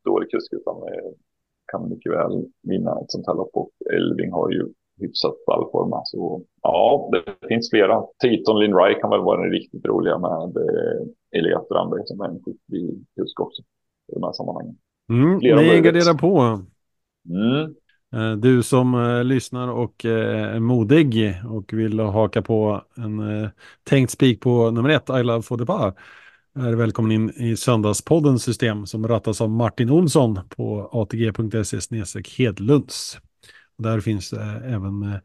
dålig 0.05 0.31
kusk 0.31 0.53
utan 0.53 0.75
eh, 0.75 1.11
kan 1.71 1.89
mycket 1.89 2.11
väl 2.11 2.45
vinna 2.63 2.91
ett 2.91 3.11
sånt 3.11 3.27
här 3.27 3.33
lopp. 3.33 3.51
Och 3.53 3.69
Elving 3.94 4.31
har 4.31 4.51
ju 4.51 4.67
hyfsat 4.99 5.45
ballforma. 5.47 6.01
Så 6.05 6.43
ja, 6.61 7.09
det 7.11 7.47
finns 7.47 7.69
flera. 7.69 8.03
Titon 8.21 8.59
Lindray 8.59 8.93
kan 9.01 9.09
väl 9.09 9.19
vara 9.19 9.41
den 9.41 9.51
riktigt 9.51 9.85
roliga 9.85 10.17
med 10.17 10.57
eh, 10.57 11.39
Elias 11.39 11.65
Strandberg 11.65 12.01
som 12.05 12.21
är 12.21 12.25
en 12.25 12.39
skicklig 12.43 13.05
kusk 13.15 13.39
också 13.39 13.61
i 14.11 14.13
de 14.13 14.23
här 14.23 14.31
sammanhangen. 14.31 14.75
Mm, 15.09 15.38
ni 15.38 15.81
garderar 15.81 16.13
på. 16.13 16.39
Mm. 17.29 17.75
Eh, 18.13 18.38
du 18.38 18.63
som 18.63 18.95
uh, 18.95 19.23
lyssnar 19.23 19.67
och 19.67 20.05
uh, 20.05 20.12
är 20.55 20.59
modig 20.59 21.35
och 21.50 21.73
vill 21.73 22.00
haka 22.00 22.41
på 22.41 22.81
en 22.97 23.19
uh, 23.19 23.50
tänkt 23.83 24.12
spik 24.12 24.41
på 24.41 24.71
nummer 24.71 24.89
ett, 24.89 25.09
I 25.09 25.23
Love 25.23 25.65
Bar, 25.65 25.93
är 26.55 26.73
välkommen 26.73 27.12
in 27.12 27.29
i 27.29 27.57
söndagspoddens 27.57 28.43
system 28.43 28.85
som 28.85 29.07
rattas 29.07 29.41
av 29.41 29.50
Martin 29.50 29.89
Olsson 29.89 30.39
på 30.50 30.89
atg.se 30.91 32.21
Hedlunds. 32.38 33.17
Där 33.77 34.00
finns 34.00 34.30
det 34.30 34.62
även 34.65 35.03
eh, 35.03 35.20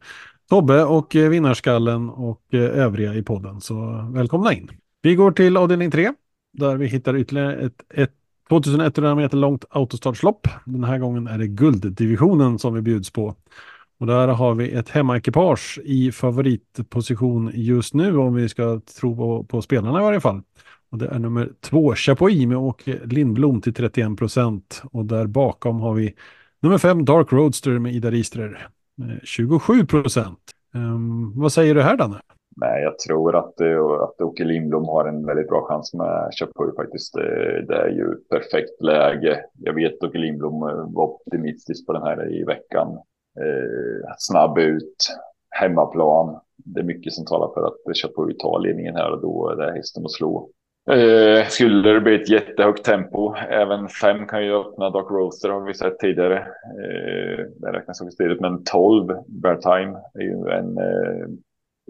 Tobbe 0.49 0.83
och 0.83 1.15
eh, 1.15 1.29
Vinnarskallen 1.29 2.09
och 2.09 2.41
eh, 2.53 2.61
övriga 2.61 3.13
i 3.13 3.23
podden. 3.23 3.61
Så 3.61 4.09
välkomna 4.13 4.53
in. 4.53 4.69
Vi 5.01 5.15
går 5.15 5.31
till 5.31 5.57
avdelning 5.57 5.91
3 5.91 6.13
där 6.53 6.77
vi 6.77 6.87
hittar 6.87 7.15
ytterligare 7.15 7.55
ett, 7.55 7.83
ett 7.93 8.11
2100 8.49 9.15
meter 9.15 9.37
långt 9.37 9.65
autostartslopp. 9.69 10.47
Den 10.65 10.83
här 10.83 10.97
gången 10.97 11.27
är 11.27 11.37
det 11.37 11.47
gulddivisionen 11.47 12.59
som 12.59 12.73
vi 12.73 12.81
bjuds 12.81 13.11
på. 13.11 13.35
Och 13.99 14.07
där 14.07 14.27
har 14.27 14.55
vi 14.55 14.71
ett 14.71 14.89
hemmaekipage 14.89 15.79
i 15.83 16.11
favoritposition 16.11 17.51
just 17.53 17.93
nu 17.93 18.17
om 18.17 18.33
vi 18.33 18.49
ska 18.49 18.81
tro 18.99 19.15
på, 19.15 19.43
på 19.43 19.61
spelarna 19.61 19.99
i 19.99 20.03
varje 20.03 20.21
fall. 20.21 20.41
Och 20.91 20.97
det 20.97 21.07
är 21.07 21.19
nummer 21.19 21.49
två, 21.61 21.95
Chapuis 21.95 22.45
med 22.45 22.57
Åke 22.57 22.99
Lindblom 23.05 23.61
till 23.61 23.73
31 23.73 24.17
procent. 24.17 24.81
Och 24.91 25.05
där 25.05 25.27
bakom 25.27 25.79
har 25.79 25.93
vi 25.93 26.13
Nummer 26.61 26.77
fem, 26.77 27.05
Dark 27.05 27.33
Roadster 27.33 27.79
med 27.79 27.93
Ida 27.93 28.11
Rister. 28.11 28.67
27 29.23 29.73
eh, 29.79 29.85
procent. 29.85 30.39
Um, 30.75 31.33
vad 31.41 31.51
säger 31.51 31.75
du 31.75 31.81
här 31.81 31.97
Danne? 31.97 32.21
Nej, 32.55 32.83
jag 32.83 32.99
tror 32.99 33.35
att, 33.35 33.61
att 34.01 34.21
Åke 34.21 34.43
Lindblom 34.43 34.85
har 34.85 35.05
en 35.05 35.25
väldigt 35.25 35.47
bra 35.47 35.67
chans 35.67 35.93
med 35.93 36.29
Chapuis 36.39 36.75
faktiskt. 36.75 37.13
Det, 37.13 37.65
det, 37.67 37.75
är 37.75 37.89
ju 37.89 38.15
perfekt 38.29 38.81
läge. 38.81 39.43
Jag 39.59 39.73
vet 39.73 39.93
att 39.93 40.09
Åke 40.09 40.17
Lindblom 40.17 40.53
eh, 40.53 40.93
var 40.93 41.03
optimistisk 41.03 41.85
på 41.87 41.93
den 41.93 42.03
här 42.03 42.33
i 42.33 42.43
veckan. 42.43 42.87
Eh, 43.39 44.13
snabb 44.17 44.57
ut, 44.57 45.17
hemmaplan. 45.49 46.39
Det 46.57 46.79
är 46.79 46.85
mycket 46.85 47.13
som 47.13 47.25
talar 47.25 47.53
för 47.53 47.67
att 47.67 47.97
Chapuis 47.97 48.37
tar 48.37 48.59
ledningen 48.59 48.95
här 48.95 49.11
och 49.11 49.21
då 49.21 49.49
är 49.49 49.55
det 49.55 49.71
hästen 49.71 50.05
att 50.05 50.11
slå. 50.11 50.49
Eh, 50.89 51.47
skulle 51.47 51.93
det 51.93 52.01
bli 52.01 52.15
ett 52.15 52.29
jättehögt 52.29 52.85
tempo, 52.85 53.35
även 53.35 53.87
fem 53.87 54.27
kan 54.27 54.45
ju 54.45 54.53
öppna 54.53 54.89
Dark 54.89 55.11
Roaster 55.11 55.49
har 55.49 55.61
vi 55.61 55.73
sett 55.73 55.99
tidigare. 55.99 56.37
Eh, 56.37 57.45
det 57.55 57.71
räknas 57.71 58.01
också 58.01 58.17
tidigt, 58.17 58.41
men 58.41 58.63
12 58.63 59.07
Bear 59.27 59.55
Time 59.55 59.97
är 60.13 60.21
ju 60.21 60.49
en 60.49 60.77
eh, 60.77 61.27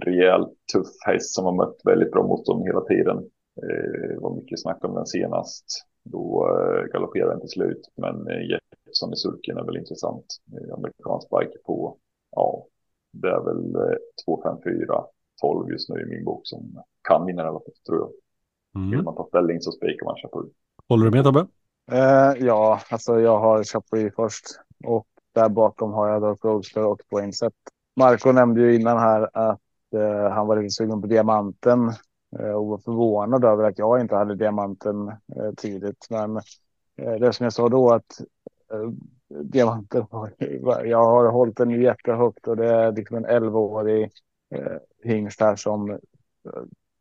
rejält 0.06 0.53
tuff 0.74 0.88
häst 1.06 1.36
som 1.36 1.46
har 1.46 1.51
mött 1.51 1.77
väldigt 1.84 2.12
bra 2.12 2.24
motstånd 2.24 2.65
hela 2.65 2.82
tiden. 2.82 3.18
Eh, 3.62 4.10
det 4.10 4.20
var 4.20 4.36
mycket 4.36 4.62
snack 4.62 4.84
om 4.86 4.96
den 4.96 5.06
senast. 5.06 5.65
Då 6.03 6.48
eh, 6.50 6.84
galopperade 6.94 7.32
den 7.32 7.39
till 7.39 7.50
slut, 7.50 7.82
men 7.98 8.27
eh, 8.27 8.41
Jeppson 8.50 9.13
i 9.13 9.15
sulken 9.15 9.58
är 9.58 9.63
väl 9.63 9.77
intressant. 9.77 10.25
Eh, 10.53 10.74
amerikansk 10.74 11.27
bike 11.29 11.58
på, 11.65 11.98
ja, 12.36 12.65
det 13.13 13.27
är 13.27 13.41
väl 13.44 13.75
eh, 13.75 13.98
2, 14.25 14.41
5, 14.44 14.58
4, 14.63 15.03
12 15.41 15.72
just 15.72 15.89
nu 15.89 16.01
i 16.01 16.06
min 16.06 16.25
bok 16.25 16.41
som 16.44 16.84
kan 17.08 17.25
vinna 17.25 17.44
i 17.44 17.46
alla 17.46 17.60
fall, 17.60 17.74
tror 17.88 18.00
jag. 18.00 18.10
Vill 18.73 18.93
Mm. 18.93 19.05
man 19.05 19.15
ta 19.15 19.25
ställning 19.27 19.61
så 19.61 19.71
spikar 19.71 20.05
man 20.05 20.15
Chapuis. 20.15 20.51
Håller 20.89 21.05
du 21.05 21.11
med 21.11 21.23
Tobbe? 21.23 21.47
Eh, 21.91 22.45
ja, 22.45 22.79
alltså 22.89 23.19
jag 23.19 23.39
har 23.39 23.63
Chapuis 23.63 24.13
först 24.15 24.45
och 24.85 25.07
där 25.35 25.49
bakom 25.49 25.93
har 25.93 26.09
jag 26.09 26.21
då 26.21 26.35
Roadster 26.49 26.85
och 26.85 27.01
Poinset. 27.09 27.53
Marco 27.95 28.31
nämnde 28.31 28.61
ju 28.61 28.75
innan 28.75 28.97
här 28.99 29.29
att 29.33 29.59
eh, 29.95 30.29
han 30.31 30.47
var 30.47 30.57
lite 30.61 30.69
sugen 30.73 31.01
på 31.01 31.07
diamanten 31.07 31.91
eh, 32.39 32.51
och 32.51 32.67
var 32.67 32.77
förvånad 32.77 33.45
över 33.45 33.63
att 33.63 33.79
jag 33.79 34.01
inte 34.01 34.15
hade 34.15 34.35
diamanten 34.35 35.07
eh, 35.07 35.51
tidigt. 35.57 36.07
Men 36.09 36.38
eh, 37.01 37.13
det 37.19 37.33
som 37.33 37.43
jag 37.43 37.53
sa 37.53 37.69
då 37.69 37.89
att 37.93 38.21
eh, 38.73 38.89
diamanten, 39.43 40.05
har- 40.11 40.33
jag 40.85 41.05
har 41.05 41.31
hållit 41.31 41.57
den 41.57 41.81
jättehögt 41.81 42.47
och 42.47 42.57
det 42.57 42.67
är 42.75 42.91
liksom 42.91 43.17
en 43.17 43.25
11-årig 43.25 44.11
eh, 44.55 44.77
hingst 45.03 45.41
här 45.41 45.55
som 45.55 45.89
eh, 45.91 45.97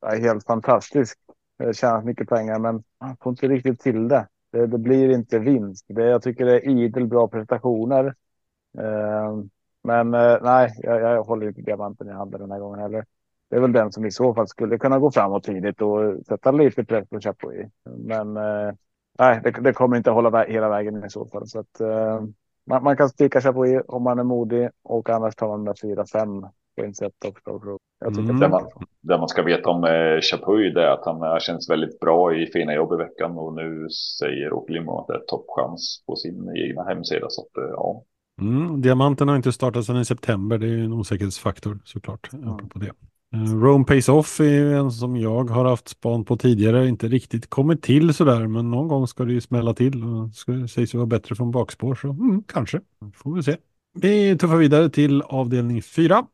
är 0.07 0.21
helt 0.21 0.45
fantastisk. 0.47 1.19
Eh, 1.59 1.73
tjänat 1.73 2.05
mycket 2.05 2.29
pengar, 2.29 2.59
men 2.59 2.83
han 2.99 3.17
får 3.17 3.31
inte 3.31 3.49
riktigt 3.49 3.81
till 3.81 4.09
det. 4.09 4.29
Det, 4.53 4.67
det 4.67 4.79
blir 4.79 5.11
inte 5.11 5.39
vinst. 5.39 5.85
Det, 5.89 6.05
jag 6.05 6.23
tycker 6.23 6.45
det 6.45 6.67
är 6.67 6.71
idel 6.71 7.07
bra 7.07 7.29
prestationer. 7.29 8.15
Eh, 8.79 9.37
men 9.83 10.15
eh, 10.15 10.39
nej, 10.43 10.71
jag, 10.79 11.01
jag, 11.01 11.23
håller 11.23 11.49
inte 11.49 11.63
diamanten 11.63 12.09
i 12.09 12.13
handen 12.13 12.41
den 12.41 12.51
här 12.51 12.59
gången 12.59 12.81
heller. 12.81 13.05
Det 13.51 13.57
är 13.57 13.61
väl 13.61 13.73
den 13.73 13.93
som 13.93 14.07
i 14.07 14.11
så 14.11 14.35
fall 14.35 14.49
skulle 14.49 14.79
kunna 14.79 14.99
gå 14.99 15.11
framåt 15.11 15.45
tidigt 15.45 15.83
och 15.83 16.27
sätta 16.27 16.51
lite 16.51 16.85
press 16.85 17.09
på 17.09 17.21
Chapo 17.21 17.53
i. 17.53 17.71
Men 17.85 18.37
eh, 18.37 18.73
nej, 19.19 19.41
det, 19.45 19.51
det, 19.51 19.73
kommer 19.73 19.97
inte 19.97 20.11
hålla 20.11 20.31
vä 20.31 20.45
hela 20.49 20.69
vägen 20.69 21.05
i 21.05 21.11
så 21.11 21.27
fall. 21.27 21.47
Så 21.47 21.61
att, 21.61 21.81
eh, 21.81 22.23
man, 22.67 22.83
man, 22.83 22.97
kan 22.97 23.09
sticka 23.09 23.41
Chapo 23.41 23.67
i 23.67 23.81
om 23.81 24.03
man 24.03 24.19
är 24.19 24.25
modig 24.25 24.71
och 24.83 25.11
annars 25.11 25.35
tar 25.37 25.49
man 25.49 25.63
med 25.63 25.75
4-5 25.75 26.51
Point 26.79 26.97
sett 26.97 27.25
också. 27.25 27.79
Jag 28.01 28.19
mm. 28.19 28.41
det, 28.41 28.49
man, 28.49 28.63
det 29.01 29.19
man 29.19 29.29
ska 29.29 29.43
veta 29.43 29.71
om 29.71 29.85
eh, 29.85 30.21
Chapuis 30.21 30.77
är 30.77 30.87
att 30.87 31.05
han 31.05 31.23
eh, 31.23 31.39
känns 31.41 31.71
väldigt 31.71 32.01
bra 32.01 32.35
i 32.35 32.47
fina 32.47 32.75
jobb 32.75 32.93
i 32.93 32.97
veckan 32.97 33.39
och 33.39 33.55
nu 33.55 33.89
säger 34.19 34.53
Åke 34.53 34.73
Lindblom 34.73 34.97
att 34.97 35.07
det 35.07 35.15
är 35.15 35.25
toppchans 35.27 36.05
på 36.07 36.17
sin 36.17 36.53
egna 36.57 36.85
hemsida. 36.85 37.27
Så 37.31 37.43
att, 37.43 37.65
eh, 37.65 37.71
ja. 37.71 38.05
Mm, 38.41 38.83
diamanten 38.83 39.29
har 39.29 39.37
inte 39.37 39.53
startat 39.53 39.85
sedan 39.85 40.01
i 40.01 40.05
september, 40.05 40.59
det 40.59 40.67
är 40.67 40.79
en 40.79 40.93
osäkerhetsfaktor 40.93 41.79
såklart. 41.85 42.33
Mm. 42.33 42.57
Det. 42.75 42.93
Eh, 43.35 43.55
Rome 43.55 43.85
Pays 43.85 44.09
Off 44.09 44.41
är 44.41 44.75
en 44.75 44.91
som 44.91 45.17
jag 45.17 45.51
har 45.51 45.65
haft 45.65 45.89
span 45.89 46.25
på 46.25 46.37
tidigare, 46.37 46.89
inte 46.89 47.09
riktigt 47.09 47.51
kommit 47.51 47.83
till 47.83 48.15
sådär, 48.15 48.47
men 48.47 48.71
någon 48.71 48.89
gång 48.89 49.07
ska 49.07 49.25
det 49.25 49.33
ju 49.33 49.41
smälla 49.41 49.75
till. 49.75 50.05
Och 50.05 50.35
ska, 50.35 50.53
det 50.53 50.69
sägs 50.69 50.95
vara 50.95 51.07
bättre 51.07 51.35
från 51.35 51.51
bakspår, 51.51 51.95
så 51.95 52.09
mm, 52.09 52.43
kanske. 52.43 52.81
Får 53.15 53.35
vi 53.35 53.43
se. 53.43 53.57
Vi 53.95 54.39
tuffar 54.39 54.57
vidare 54.57 54.91
till 54.91 55.23
avdelning 55.23 55.83
4. 55.83 56.27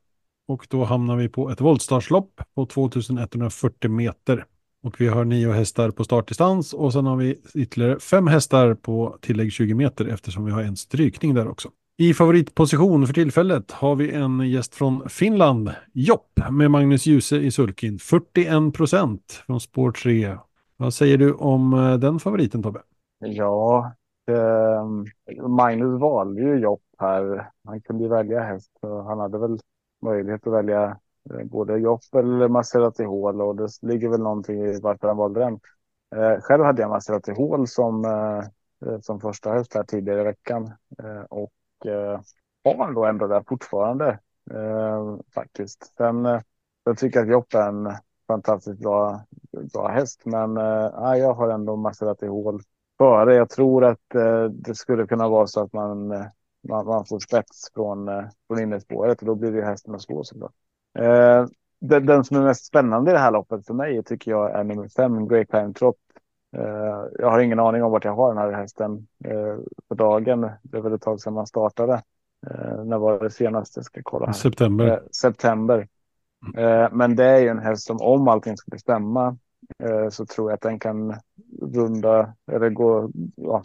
Och 0.48 0.66
då 0.70 0.84
hamnar 0.84 1.16
vi 1.16 1.28
på 1.28 1.50
ett 1.50 1.60
voltstartslopp 1.60 2.40
på 2.54 2.66
2140 2.66 3.90
meter. 3.90 4.44
Och 4.82 5.00
vi 5.00 5.08
har 5.08 5.24
nio 5.24 5.52
hästar 5.52 5.90
på 5.90 6.04
startdistans 6.04 6.72
och 6.72 6.92
sen 6.92 7.06
har 7.06 7.16
vi 7.16 7.40
ytterligare 7.54 8.00
fem 8.00 8.26
hästar 8.26 8.74
på 8.74 9.18
tillägg 9.20 9.52
20 9.52 9.74
meter 9.74 10.06
eftersom 10.06 10.44
vi 10.44 10.52
har 10.52 10.62
en 10.62 10.76
strykning 10.76 11.34
där 11.34 11.48
också. 11.48 11.68
I 11.96 12.14
favoritposition 12.14 13.06
för 13.06 13.14
tillfället 13.14 13.70
har 13.70 13.96
vi 13.96 14.12
en 14.12 14.40
gäst 14.50 14.74
från 14.74 15.08
Finland, 15.08 15.70
Jopp, 15.92 16.40
med 16.50 16.70
Magnus 16.70 17.06
Djuse 17.06 17.36
i 17.36 17.50
sulkin. 17.50 17.98
41 17.98 18.74
procent 18.74 19.42
från 19.46 19.60
spår 19.60 19.90
3. 19.90 20.36
Vad 20.76 20.94
säger 20.94 21.16
du 21.16 21.32
om 21.32 21.74
eh, 21.74 21.94
den 21.94 22.18
favoriten 22.20 22.62
Tobbe? 22.62 22.80
Ja, 23.18 23.92
eh, 24.30 25.48
Magnus 25.48 26.00
valde 26.00 26.40
ju 26.40 26.58
Jopp 26.58 26.82
här. 26.98 27.50
Han 27.64 27.80
kunde 27.80 28.02
ju 28.02 28.10
välja 28.10 28.40
häst. 28.40 28.72
Han 28.82 29.18
hade 29.18 29.38
väl 29.38 29.58
möjlighet 30.04 30.46
att 30.46 30.52
välja 30.52 30.98
eh, 31.30 31.44
både 31.44 31.78
jobb 31.78 32.00
eller 32.16 32.48
Maserati 32.48 33.04
Hall 33.04 33.40
och 33.40 33.56
det 33.56 33.68
ligger 33.82 34.08
väl 34.08 34.20
någonting 34.20 34.64
i 34.64 34.80
varför 34.80 35.08
han 35.08 35.16
valde 35.16 35.40
den. 35.40 35.60
Eh, 36.16 36.40
själv 36.40 36.64
hade 36.64 36.82
jag 36.82 36.90
Maserati 36.90 37.32
Hall 37.32 37.66
som, 37.68 38.04
eh, 38.04 38.38
eh 38.90 39.00
som 39.00 39.20
första 39.20 39.52
häst 39.52 39.74
här 39.74 39.84
tidigare 39.84 40.20
i 40.20 40.24
veckan 40.24 40.72
eh, 40.98 41.22
och 41.30 41.52
eh, 41.86 42.20
har 42.64 42.92
då 42.92 43.04
ändå 43.04 43.26
där 43.26 43.44
fortfarande 43.48 44.18
faktiskt. 45.34 45.94
Sen 45.96 46.24
jag 46.84 46.98
tycker 46.98 47.20
att 47.20 47.28
Jopp 47.28 47.54
är 47.54 47.68
en 47.68 47.92
fantastiskt 48.26 48.78
bra, 48.78 49.24
bra 49.72 49.88
häst, 49.88 50.20
men 50.24 50.56
eh, 50.56 51.18
jag 51.18 51.34
har 51.34 51.48
ändå 51.48 51.76
Maserati 51.76 52.26
Hall 52.26 52.60
före. 52.98 53.34
Jag 53.34 53.50
tror 53.50 53.84
att 53.84 54.00
det 54.50 54.74
skulle 54.74 55.06
kunna 55.06 55.28
vara 55.28 55.46
så 55.46 55.60
att 55.60 55.72
man, 55.72 56.10
man, 56.68 56.86
man 56.86 57.04
får 57.04 57.18
spets 57.18 57.70
från, 57.74 58.08
eh, 58.08 58.24
från 58.46 58.60
innerspåret 58.60 59.20
och 59.20 59.26
då 59.26 59.34
blir 59.34 59.52
det 59.52 59.64
hästen 59.64 59.94
att 59.94 60.02
slå 60.02 60.24
såklart. 60.24 60.52
Eh, 60.98 61.46
den, 61.80 62.06
den 62.06 62.24
som 62.24 62.36
är 62.36 62.42
mest 62.42 62.66
spännande 62.66 63.10
i 63.10 63.14
det 63.14 63.20
här 63.20 63.30
loppet 63.30 63.66
för 63.66 63.74
mig 63.74 64.02
tycker 64.04 64.30
jag 64.30 64.50
är 64.60 64.64
nummer 64.64 64.88
fem, 64.88 65.28
Great 65.28 65.48
Time 65.48 65.72
Trot. 65.72 65.96
Eh, 66.56 67.04
jag 67.18 67.30
har 67.30 67.38
ingen 67.38 67.60
aning 67.60 67.82
om 67.82 67.92
vart 67.92 68.04
jag 68.04 68.14
har 68.14 68.34
den 68.34 68.42
här 68.42 68.52
hästen 68.52 69.06
eh, 69.24 69.56
på 69.88 69.94
dagen. 69.94 70.50
Det 70.62 70.76
är 70.76 70.82
väl 70.82 70.92
ett 70.92 71.02
tag 71.02 71.20
sedan 71.20 71.34
man 71.34 71.46
startade. 71.46 72.02
Eh, 72.46 72.84
när 72.84 72.98
var 72.98 73.20
det 73.20 73.30
senast? 73.30 73.76
Jag 73.76 73.84
ska 73.84 74.00
kolla. 74.04 74.26
Här. 74.26 74.32
September. 74.32 74.86
Eh, 74.86 74.98
september. 75.10 75.88
Eh, 76.56 76.88
men 76.92 77.16
det 77.16 77.24
är 77.24 77.38
ju 77.38 77.48
en 77.48 77.58
häst 77.58 77.86
som 77.86 77.96
om 78.00 78.28
allting 78.28 78.56
skulle 78.56 78.78
stämma 78.78 79.36
så 80.10 80.26
tror 80.26 80.50
jag 80.50 80.54
att 80.54 80.60
den 80.60 80.78
kan 80.78 81.14
runda 81.62 82.34
eller 82.52 82.70
gå, 82.70 83.10
ja, 83.36 83.62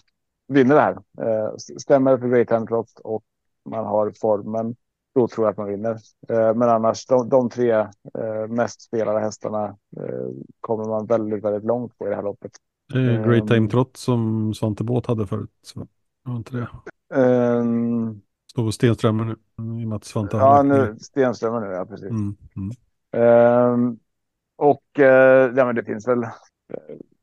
vinna 0.49 0.75
det 0.75 0.81
här. 0.81 0.97
Eh, 1.21 1.55
stämmer 1.57 2.17
för 2.17 2.27
Great 2.27 2.67
Trot 2.67 2.99
och 3.03 3.23
man 3.69 3.85
har 3.85 4.13
formen, 4.21 4.75
då 5.15 5.27
tror 5.27 5.47
jag 5.47 5.51
att 5.51 5.57
man 5.57 5.67
vinner. 5.67 5.97
Eh, 6.29 6.55
men 6.55 6.69
annars, 6.69 7.05
de, 7.05 7.29
de 7.29 7.49
tre 7.49 7.71
eh, 7.71 8.47
mest 8.49 8.81
spelade 8.81 9.19
hästarna 9.19 9.77
kommer 10.61 10.85
man 10.85 11.05
väldigt, 11.05 11.43
väldigt 11.43 11.63
långt 11.63 11.97
på 11.97 12.07
i 12.07 12.09
det 12.09 12.15
här 12.15 12.23
loppet. 12.23 12.51
Great 13.25 13.47
Time 13.47 13.69
Trot 13.69 13.97
som 13.97 14.53
Svante 14.53 14.83
Båt 14.83 15.05
hade 15.05 15.27
förut. 15.27 15.49
Så 15.61 15.87
var 16.23 16.35
inte 16.35 16.57
det. 16.57 16.67
Ehm, 17.19 18.21
Står 18.51 18.65
på 18.65 18.71
Stenströmer 18.71 19.23
nu. 19.23 19.31
I 19.81 19.85
och 19.85 19.89
med 19.89 19.95
att 19.95 20.03
Svante 20.03 20.37
ja, 20.37 20.63
nu 20.63 20.97
Stenströmer 20.99 21.59
nu, 21.59 21.67
ja 21.67 21.85
precis. 21.85 22.09
Mm, 22.09 22.35
mm. 22.55 22.71
Ehm, 23.11 23.97
och 24.55 24.83
ja, 25.55 25.65
men 25.65 25.75
det 25.75 25.83
finns 25.83 26.07
väl 26.07 26.25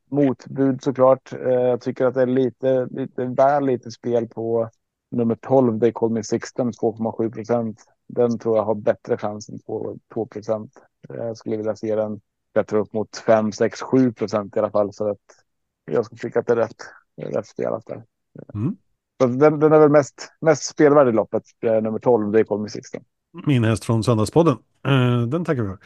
motbud 0.09 0.83
såklart. 0.83 1.33
Eh, 1.33 1.51
jag 1.51 1.81
tycker 1.81 2.05
att 2.05 2.13
det 2.13 2.21
är 2.21 2.25
lite, 2.25 2.87
lite 2.91 3.25
väl 3.25 3.65
lite 3.65 3.91
spel 3.91 4.27
på 4.27 4.69
nummer 5.11 5.35
12, 5.35 5.79
They 5.79 5.91
Call 5.91 6.11
Me 6.11 6.23
Sixten, 6.23 6.71
2,7 6.71 7.31
procent. 7.31 7.83
Den 8.07 8.39
tror 8.39 8.57
jag 8.57 8.63
har 8.63 8.75
bättre 8.75 9.17
chans 9.17 9.49
än 9.49 9.59
på 9.59 9.97
2 10.13 10.25
procent. 10.25 10.71
Jag 11.07 11.37
skulle 11.37 11.57
vilja 11.57 11.75
se 11.75 11.95
den 11.95 12.21
bättre 12.53 12.77
upp 12.77 12.93
mot 12.93 13.17
5, 13.17 13.51
6, 13.51 13.81
7 13.81 14.13
procent 14.13 14.55
i 14.55 14.59
alla 14.59 14.71
fall. 14.71 14.93
Så 14.93 15.09
att 15.09 15.17
jag 15.91 16.05
skulle 16.05 16.19
tycka 16.19 16.39
att 16.39 16.47
det 16.47 16.53
är 16.53 16.57
rätt, 16.57 16.75
rätt 17.21 17.85
där. 17.85 18.03
Mm. 18.53 18.75
Så 19.21 19.27
den, 19.27 19.59
den 19.59 19.73
är 19.73 19.79
väl 19.79 19.89
mest, 19.89 20.31
mest 20.41 20.63
spelvärd 20.63 21.07
i 21.07 21.11
loppet, 21.11 21.43
eh, 21.61 21.81
nummer 21.81 21.99
12, 21.99 22.33
They 22.33 22.43
Call 22.43 22.61
Me 22.61 22.69
Sixten. 22.69 23.03
Min 23.45 23.63
häst 23.63 23.85
från 23.85 24.03
Söndagspodden. 24.03 24.57
Eh, 24.87 25.21
den 25.21 25.45
tackar 25.45 25.61
vi 25.61 25.69
för. 25.69 25.77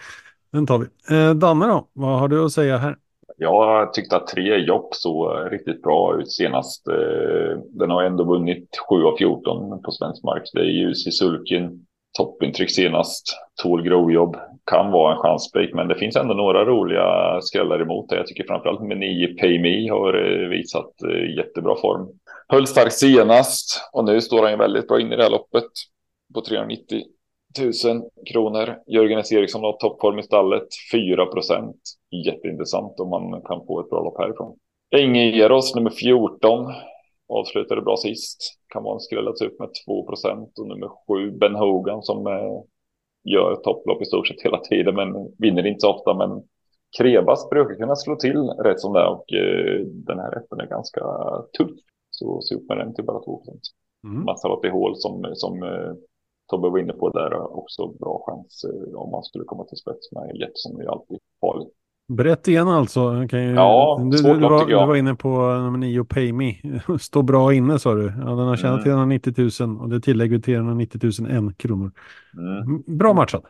Den 0.52 0.66
tar 0.66 0.78
vi. 0.80 1.16
Eh, 1.16 1.34
Danne 1.34 1.66
då? 1.66 1.90
Vad 1.94 2.20
har 2.20 2.28
du 2.28 2.46
att 2.46 2.52
säga 2.52 2.78
här? 2.78 2.98
Jag 3.38 3.94
tyckte 3.94 4.16
att 4.16 4.28
tre 4.28 4.58
jobb 4.58 4.88
såg 4.92 5.52
riktigt 5.52 5.82
bra 5.82 6.20
ut 6.20 6.32
senast. 6.32 6.88
Eh, 6.88 7.60
den 7.70 7.90
har 7.90 8.04
ändå 8.04 8.24
vunnit 8.24 8.78
7 8.90 9.04
av 9.04 9.18
14 9.18 9.82
på 9.82 9.92
svensk 9.92 10.24
mark. 10.24 10.44
Det 10.54 10.60
är 10.60 10.64
ljus 10.64 11.08
i 11.08 11.12
sulken. 11.12 11.86
Toppintryck 12.18 12.72
senast. 12.72 13.38
Tål 13.64 13.82
grovjobb. 13.82 14.38
Kan 14.66 14.92
vara 14.92 15.16
en 15.16 15.22
chansspik, 15.22 15.74
men 15.74 15.88
det 15.88 15.96
finns 15.96 16.16
ändå 16.16 16.34
några 16.34 16.66
roliga 16.66 17.40
skrällar 17.42 17.82
emot 17.82 18.10
det. 18.10 18.16
Jag 18.16 18.28
tycker 18.28 18.44
framförallt 18.44 18.82
med 18.82 18.98
9 18.98 19.28
Pay 19.28 19.60
Me 19.60 19.90
har 19.90 20.14
eh, 20.14 20.48
visat 20.48 21.04
eh, 21.04 21.38
jättebra 21.38 21.76
form. 21.76 22.08
Höll 22.48 22.68
starkt 22.68 22.94
senast 22.94 23.90
och 23.94 24.06
nu 24.06 24.22
står 24.22 24.42
han 24.42 24.52
ju 24.52 24.58
väldigt 24.58 24.88
bra 24.88 25.00
in 25.00 25.14
i 25.14 25.16
det 25.16 25.24
här 25.24 25.30
loppet 25.30 25.72
på 26.34 26.42
390 26.42 27.02
000 27.60 28.10
kronor. 28.26 28.76
Jörgen 28.88 29.20
S. 29.20 29.32
Eriksson 29.32 29.62
har 29.62 29.74
toppform 29.74 30.20
i 30.20 30.24
stallet, 30.24 30.68
4 30.94 31.26
procent. 31.26 31.78
Jätteintressant 32.26 33.00
om 33.00 33.10
man 33.10 33.42
kan 33.42 33.66
få 33.68 33.82
ett 33.82 33.90
bra 33.90 34.04
lopp 34.04 34.18
härifrån. 34.18 34.58
Inge 34.98 35.44
Eros, 35.46 35.76
nummer 35.76 35.90
14, 35.90 36.74
avslutade 37.30 37.82
bra 37.82 37.98
sist. 37.98 38.38
Kan 38.68 38.84
vara 38.84 38.94
en 38.94 39.00
skrällats 39.00 39.42
upp 39.42 39.60
med 39.60 39.70
2 39.86 40.08
procent. 40.08 40.60
Och 40.60 40.68
nummer 40.68 40.90
7, 41.08 41.32
Ben 41.32 41.56
Hogan, 41.56 42.04
som 42.04 42.28
eh, 42.28 42.62
gör 43.24 43.56
topplopp 43.56 44.02
i 44.02 44.06
stort 44.06 44.28
sett 44.28 44.42
hela 44.42 44.58
tiden, 44.58 44.96
men 44.96 45.14
vinner 45.38 45.68
inte 45.68 45.80
så 45.80 45.94
ofta. 45.94 46.14
Men 46.14 46.44
Krebas 46.98 47.50
brukar 47.50 47.76
kunna 47.76 47.96
slå 47.96 48.16
till 48.16 48.50
rätt 48.64 48.80
som 48.80 48.94
det 48.94 49.08
och 49.08 49.34
eh, 49.34 49.86
den 49.86 50.20
här 50.20 50.32
rätten 50.32 50.60
är 50.60 50.68
ganska 50.68 51.02
tuff. 51.58 51.78
Så 52.10 52.42
se 52.42 52.56
upp 52.56 52.70
med 52.70 52.78
den 52.78 52.94
till 52.94 53.06
bara 53.06 53.24
2 53.24 53.38
procent. 53.38 53.62
Mm. 54.04 54.24
Massarot 54.24 54.66
i 54.66 54.70
hål 54.70 54.96
som, 54.96 55.32
som 55.34 55.64
eh, 55.64 55.94
Tobbe 56.52 56.70
var 56.70 56.80
inne 56.80 56.94
på 56.94 57.10
där 57.10 57.32
har 57.32 57.58
också 57.58 57.88
bra 57.88 58.24
chans 58.28 58.66
eh, 58.66 58.94
om 58.96 59.12
man 59.12 59.24
skulle 59.24 59.44
komma 59.44 59.64
till 59.64 59.78
spets 59.78 60.12
med 60.12 60.36
Jetson 60.36 60.78
är 60.78 60.82
ju 60.84 60.90
alltid 60.90 61.18
farligt. 61.42 61.70
Brett 62.14 62.48
igen 62.48 62.68
alltså. 62.68 63.28
Kan 63.30 63.44
ju, 63.44 63.54
Ja, 63.56 64.00
du, 64.12 64.18
svårt 64.18 64.36
du, 64.36 64.42
var, 64.42 64.70
jag. 64.70 64.84
du 64.84 64.88
var 64.88 64.96
inne 64.96 65.16
på 65.16 65.30
nummer 65.54 65.78
9 65.78 66.04
Pay 66.04 66.34
Me. 66.34 66.54
Står 67.00 67.24
bra 67.24 67.54
inne 67.54 67.80
sa 67.80 67.94
du. 67.94 68.04
Ja, 68.06 68.26
den 68.30 68.38
har 68.48 68.56
tjänat 68.56 68.74
Mm. 68.74 68.84
390 68.84 69.66
000 69.68 69.82
och 69.82 69.90
det 69.90 70.00
tillägger 70.02 70.40
390 70.40 71.00
000 71.22 71.32
en 71.32 71.54
kronor. 71.54 71.92
Mm. 72.38 72.58
Mm, 72.58 72.98
Bra 72.98 73.14
matchat. 73.14 73.44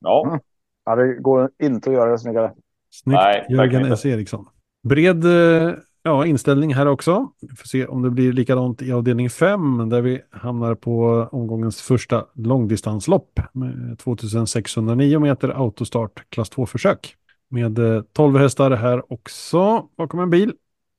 Ja, 0.00 0.38
Ja, 0.84 0.96
det 0.96 1.14
går 1.14 1.50
inte 1.62 1.90
att 1.90 1.96
göra 1.96 2.10
det 2.10 2.18
snyggare. 2.18 2.52
Snyggt 2.90 3.20
Nej, 3.22 3.46
Jörgen 3.48 3.92
S. 3.92 4.06
Eriksson. 4.06 4.46
Bred 4.88 5.24
eh, 5.24 5.74
ja, 6.02 6.26
inställning 6.26 6.74
här 6.74 6.86
också. 6.86 7.30
Vi 7.40 7.56
får 7.56 7.68
se 7.68 7.86
om 7.86 8.02
det 8.02 8.10
blir 8.10 8.32
likadant 8.32 8.82
i 8.82 8.92
avdelning 8.92 9.30
5 9.30 9.88
där 9.88 10.00
vi 10.00 10.20
hamnar 10.30 10.74
på 10.74 11.28
omgångens 11.32 11.82
första 11.82 12.26
långdistanslopp 12.34 13.40
med 13.52 13.98
2609 13.98 15.18
meter 15.18 15.48
autostart 15.48 16.30
klass 16.30 16.52
2-försök. 16.52 17.16
Med 17.50 17.78
eh, 17.78 18.02
12 18.12 18.38
hästar 18.38 18.70
här 18.70 19.12
också 19.12 19.88
bakom 19.96 20.20
en 20.20 20.30
bil. 20.30 20.52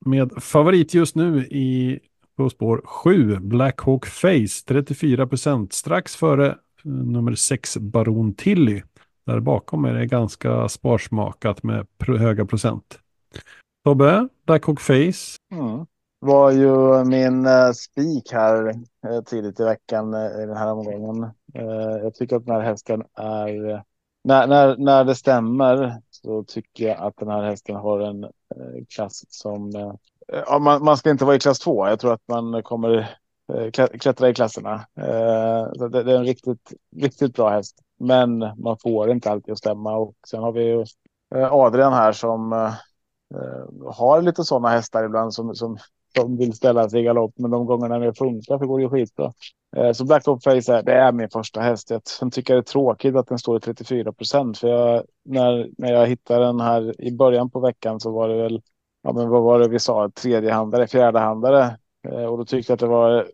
Med 0.05 0.31
favorit 0.43 0.93
just 0.93 1.15
nu 1.15 1.45
i 1.45 1.99
på 2.37 2.49
spår 2.49 2.81
7 2.85 3.37
Black 3.39 3.81
Hawk 3.81 4.05
Face 4.05 4.65
34 4.67 5.27
procent 5.27 5.73
strax 5.73 6.15
före 6.15 6.47
eh, 6.47 6.55
nummer 6.91 7.35
6 7.35 7.77
Baron 7.77 8.33
Tilly. 8.33 8.81
Där 9.25 9.39
bakom 9.39 9.85
är 9.85 9.93
det 9.93 10.05
ganska 10.05 10.69
sparsmakat 10.69 11.63
med 11.63 11.87
höga 12.07 12.45
procent. 12.45 12.99
Tobbe, 13.83 14.27
Black 14.45 14.65
Hawk 14.65 14.79
Face. 14.79 15.37
Mm. 15.51 15.85
Var 16.19 16.51
ju 16.51 17.03
min 17.05 17.45
eh, 17.45 17.67
uh, 17.67 17.71
spik 17.71 18.31
här 18.31 18.69
eh, 19.07 19.21
tidigt 19.21 19.59
i 19.59 19.63
veckan 19.63 20.13
eh, 20.13 20.43
i 20.43 20.45
den 20.45 20.57
här 20.57 20.71
omgången. 20.71 21.31
jag 22.03 22.15
tycker 22.15 22.35
att 22.35 22.45
den 22.45 22.55
här 22.55 22.61
hästen 22.61 23.03
är, 23.17 23.83
när, 24.23 24.47
när, 24.47 24.77
när 24.77 25.03
det 25.03 25.15
stämmer 25.15 26.01
så 26.09 26.43
tycker 26.43 26.87
jag 26.87 26.97
att 26.97 27.17
den 27.17 27.29
här 27.29 27.43
hästen 27.43 27.75
har 27.75 27.99
en 27.99 28.27
klass 28.89 29.25
som, 29.29 29.71
ja, 30.47 30.59
man, 30.59 30.83
man 30.83 30.97
ska 30.97 31.09
inte 31.09 31.25
vara 31.25 31.35
i 31.35 31.39
klass 31.39 31.59
två. 31.59 31.87
Jag 31.87 31.99
tror 31.99 32.13
att 32.13 32.27
man 32.27 32.63
kommer 32.63 33.09
klättra 33.99 34.29
i 34.29 34.33
klasserna. 34.33 34.85
Så 35.77 35.87
det, 35.87 36.03
det 36.03 36.11
är 36.11 36.17
en 36.17 36.25
riktigt, 36.25 36.73
riktigt 36.95 37.35
bra 37.35 37.49
häst, 37.49 37.77
men 37.99 38.37
man 38.39 38.77
får 38.83 39.11
inte 39.11 39.31
alltid 39.31 39.51
att 39.51 39.57
stämma 39.57 39.95
och 39.95 40.15
sen 40.27 40.43
har 40.43 40.51
vi 40.51 40.63
ju 40.63 40.85
Adrian 41.35 41.93
här 41.93 42.11
som 42.11 42.71
Eh, 43.33 43.93
har 43.93 44.21
lite 44.21 44.43
sådana 44.43 44.69
hästar 44.69 45.03
ibland 45.03 45.33
som, 45.33 45.55
som, 45.55 45.77
som 46.15 46.37
vill 46.37 46.53
ställa 46.53 46.89
sig 46.89 46.99
i 46.99 47.03
galopp, 47.03 47.33
men 47.35 47.51
de 47.51 47.65
gångerna 47.65 47.99
det 47.99 48.13
funkar 48.13 48.57
så 48.57 48.67
går 48.67 48.77
det 48.77 48.83
ju 48.83 48.89
skitbra. 48.89 49.33
Eh, 49.77 49.91
så 49.91 50.05
Black 50.05 50.27
Ops 50.27 50.43
Face 50.43 50.73
är, 50.73 50.83
det 50.83 50.93
är 50.93 51.11
min 51.11 51.29
första 51.29 51.61
häst. 51.61 51.91
Jag 52.21 52.31
tycker 52.33 52.53
jag 52.53 52.63
det 52.63 52.69
är 52.69 52.71
tråkigt 52.71 53.15
att 53.15 53.27
den 53.27 53.39
står 53.39 53.57
i 53.57 53.59
34 53.59 54.11
procent, 54.11 54.57
för 54.57 54.67
jag, 54.67 55.03
när, 55.25 55.69
när 55.77 55.93
jag 55.93 56.07
hittade 56.07 56.45
den 56.45 56.59
här 56.59 57.01
i 57.01 57.11
början 57.11 57.49
på 57.49 57.59
veckan 57.59 57.99
så 57.99 58.11
var 58.11 58.29
det 58.29 58.43
väl, 58.43 58.61
ja 59.03 59.13
men 59.13 59.29
vad 59.29 59.43
var 59.43 59.59
det 59.59 59.67
vi 59.67 59.79
sa, 59.79 60.09
tredjehandare, 60.09 60.87
fjärdehandare 60.87 61.77
eh, 62.07 62.25
och 62.25 62.37
då 62.37 62.45
tyckte 62.45 62.71
jag 62.71 62.75
att 62.75 62.79
det 62.79 62.87
var 62.87 63.27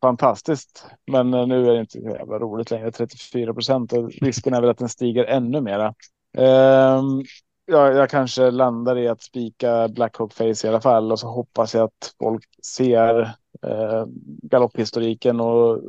fantastiskt. 0.00 0.86
Men 1.06 1.30
nu 1.30 1.68
är 1.68 1.74
det 1.74 1.80
inte 1.80 1.92
så 1.92 2.08
jävla 2.08 2.38
roligt 2.38 2.70
längre, 2.70 2.90
34 2.90 3.54
procent 3.54 3.92
risken 4.20 4.54
är 4.54 4.60
väl 4.60 4.70
att 4.70 4.78
den 4.78 4.88
stiger 4.88 5.24
ännu 5.24 5.60
mera. 5.60 5.94
Um, 6.38 7.24
jag, 7.66 7.94
jag 7.94 8.10
kanske 8.10 8.50
landar 8.50 8.98
i 8.98 9.08
att 9.08 9.22
spika 9.22 9.88
Black 9.88 10.16
Hawk 10.18 10.32
Face 10.32 10.66
i 10.66 10.68
alla 10.68 10.80
fall 10.80 11.12
och 11.12 11.18
så 11.18 11.28
hoppas 11.28 11.74
jag 11.74 11.84
att 11.84 12.14
folk 12.18 12.44
ser 12.64 13.20
eh, 13.62 14.04
galopphistoriken 14.42 15.40
och 15.40 15.82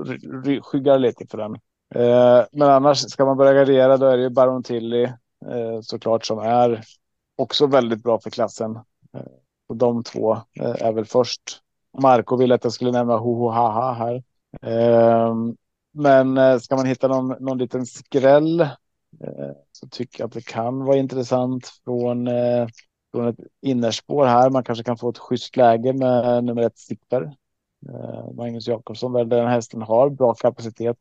skyggar 0.62 1.00
lite 1.00 1.28
för 1.28 1.38
den. 1.38 1.56
Eh, 1.96 2.46
men 2.52 2.70
annars 2.70 2.98
ska 2.98 3.26
man 3.26 3.38
börja 3.38 3.54
gardera 3.54 3.98
då 3.98 4.06
är 4.06 4.18
det 4.18 4.24
ju 4.24 4.30
Baron 4.30 4.64
Tilly 4.64 5.04
eh, 5.46 5.82
såklart 5.82 6.26
som 6.26 6.40
är 6.40 6.84
också 7.36 7.68
väldigt 7.68 8.04
bra 8.04 8.20
för 8.20 8.30
klassen. 8.30 8.76
Eh, 9.14 9.22
och 9.68 9.78
de 9.78 10.04
två 10.04 10.34
eh, 10.34 10.86
är 10.86 10.92
väl 10.94 11.06
först. 11.06 11.42
Marco 12.02 12.38
ville 12.38 12.56
att 12.56 12.64
jag 12.64 12.74
skulle 12.74 12.92
nämna 12.92 13.18
ho 13.18 13.36
ho 13.36 13.50
ha 13.50 13.72
ha 13.72 13.94
här. 13.94 14.24
Eh, 14.62 15.36
men 15.94 16.38
eh, 16.38 16.58
ska 16.58 16.76
man 16.76 16.86
hitta 16.86 17.08
någon, 17.08 17.28
någon 17.40 17.58
liten 17.58 17.86
skräll 17.86 18.68
Eh, 19.24 19.52
så 19.72 19.88
tycker 19.88 20.22
jag 20.22 20.28
att 20.28 20.34
det 20.34 20.46
kan 20.46 20.86
vara 20.86 20.98
intressant 20.98 21.68
från, 21.86 22.28
eh, 22.28 22.68
från 23.12 23.28
ett 23.28 23.40
innerspår 23.62 24.26
här. 24.26 24.50
Man 24.50 24.64
kanske 24.64 24.84
kan 24.84 24.98
få 24.98 25.10
ett 25.10 25.18
schysst 25.18 25.58
läge 25.58 25.94
med 25.94 26.44
nummer 26.44 26.62
ett 26.62 26.78
Zipper. 26.78 27.36
Eh, 27.90 28.32
Magnus 28.34 28.68
Jakobsson, 28.68 29.14
där 29.14 29.26
den 29.26 29.48
hästen 29.48 29.82
har 29.82 30.10
bra 30.10 30.34
kapacitet 30.34 30.98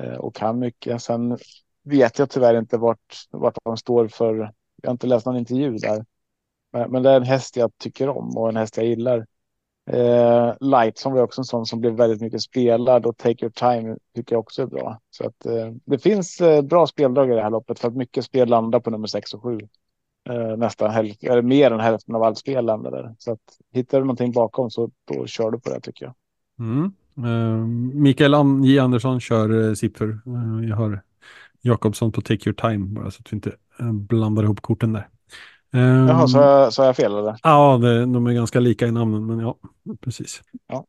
eh, 0.00 0.14
och 0.14 0.34
kan 0.34 0.58
mycket. 0.58 1.02
Sen 1.02 1.38
vet 1.82 2.18
jag 2.18 2.30
tyvärr 2.30 2.58
inte 2.58 2.78
vart, 2.78 3.26
vart 3.30 3.58
han 3.64 3.76
står 3.76 4.08
för. 4.08 4.52
Jag 4.82 4.88
har 4.88 4.92
inte 4.92 5.06
läst 5.06 5.26
någon 5.26 5.36
intervju 5.36 5.76
där. 5.76 6.04
Men 6.88 7.02
det 7.02 7.10
är 7.10 7.16
en 7.16 7.22
häst 7.22 7.56
jag 7.56 7.78
tycker 7.78 8.08
om 8.08 8.36
och 8.36 8.48
en 8.48 8.56
häst 8.56 8.76
jag 8.76 8.86
gillar. 8.86 9.26
Eh, 9.86 10.54
Lightson 10.60 11.12
var 11.12 11.22
också 11.22 11.40
en 11.40 11.44
sån 11.44 11.66
som 11.66 11.80
blev 11.80 11.92
väldigt 11.92 12.20
mycket 12.20 12.42
spelad 12.42 13.06
och 13.06 13.16
Take 13.16 13.44
Your 13.44 13.50
Time 13.50 13.96
tycker 14.14 14.34
jag 14.34 14.40
också 14.40 14.62
är 14.62 14.66
bra. 14.66 15.00
Så 15.10 15.26
att 15.26 15.46
eh, 15.46 15.72
det 15.84 15.98
finns 15.98 16.40
eh, 16.40 16.62
bra 16.62 16.86
speldrag 16.86 17.30
i 17.30 17.34
det 17.34 17.42
här 17.42 17.50
loppet 17.50 17.78
för 17.78 17.88
att 17.88 17.96
mycket 17.96 18.24
spel 18.24 18.48
landar 18.48 18.80
på 18.80 18.90
nummer 18.90 19.06
6 19.06 19.34
och 19.34 19.42
7. 19.42 19.58
Eh, 20.28 20.56
nästan 20.56 20.90
hälften, 20.90 21.30
eller 21.30 21.42
mer 21.42 21.70
än 21.70 21.80
hälften 21.80 22.14
av 22.14 22.22
allt 22.22 22.38
spel 22.38 22.64
landar 22.64 22.90
där. 22.90 23.14
Så 23.18 23.32
att 23.32 23.40
hittar 23.72 23.98
du 23.98 24.04
någonting 24.04 24.32
bakom 24.32 24.70
så 24.70 24.90
då 25.04 25.26
kör 25.26 25.50
du 25.50 25.60
på 25.60 25.70
det 25.70 25.80
tycker 25.80 26.04
jag. 26.04 26.14
Mm. 26.58 26.92
Eh, 27.16 27.66
Mikael 27.94 28.34
J 28.64 28.78
Andersson 28.78 29.20
kör 29.20 29.50
uh, 29.50 29.74
jag 30.68 30.76
har 30.76 31.02
Jakobsson 31.60 32.12
på 32.12 32.20
Take 32.20 32.50
Your 32.50 32.54
Time 32.54 32.86
bara 32.86 33.10
så 33.10 33.20
att 33.20 33.32
vi 33.32 33.34
inte 33.34 33.52
blandar 33.92 34.42
ihop 34.42 34.60
korten 34.60 34.92
där. 34.92 35.08
Um, 35.72 36.08
Jaha, 36.08 36.28
så 36.28 36.38
jag, 36.38 36.72
så 36.72 36.82
jag 36.82 36.96
fel 36.96 37.12
eller? 37.12 37.36
Ja, 37.42 37.78
det, 37.82 38.00
de 38.00 38.26
är 38.26 38.32
ganska 38.32 38.60
lika 38.60 38.86
i 38.86 38.90
namnen, 38.90 39.26
men 39.26 39.38
ja, 39.38 39.56
precis. 40.00 40.40
Ja. 40.68 40.84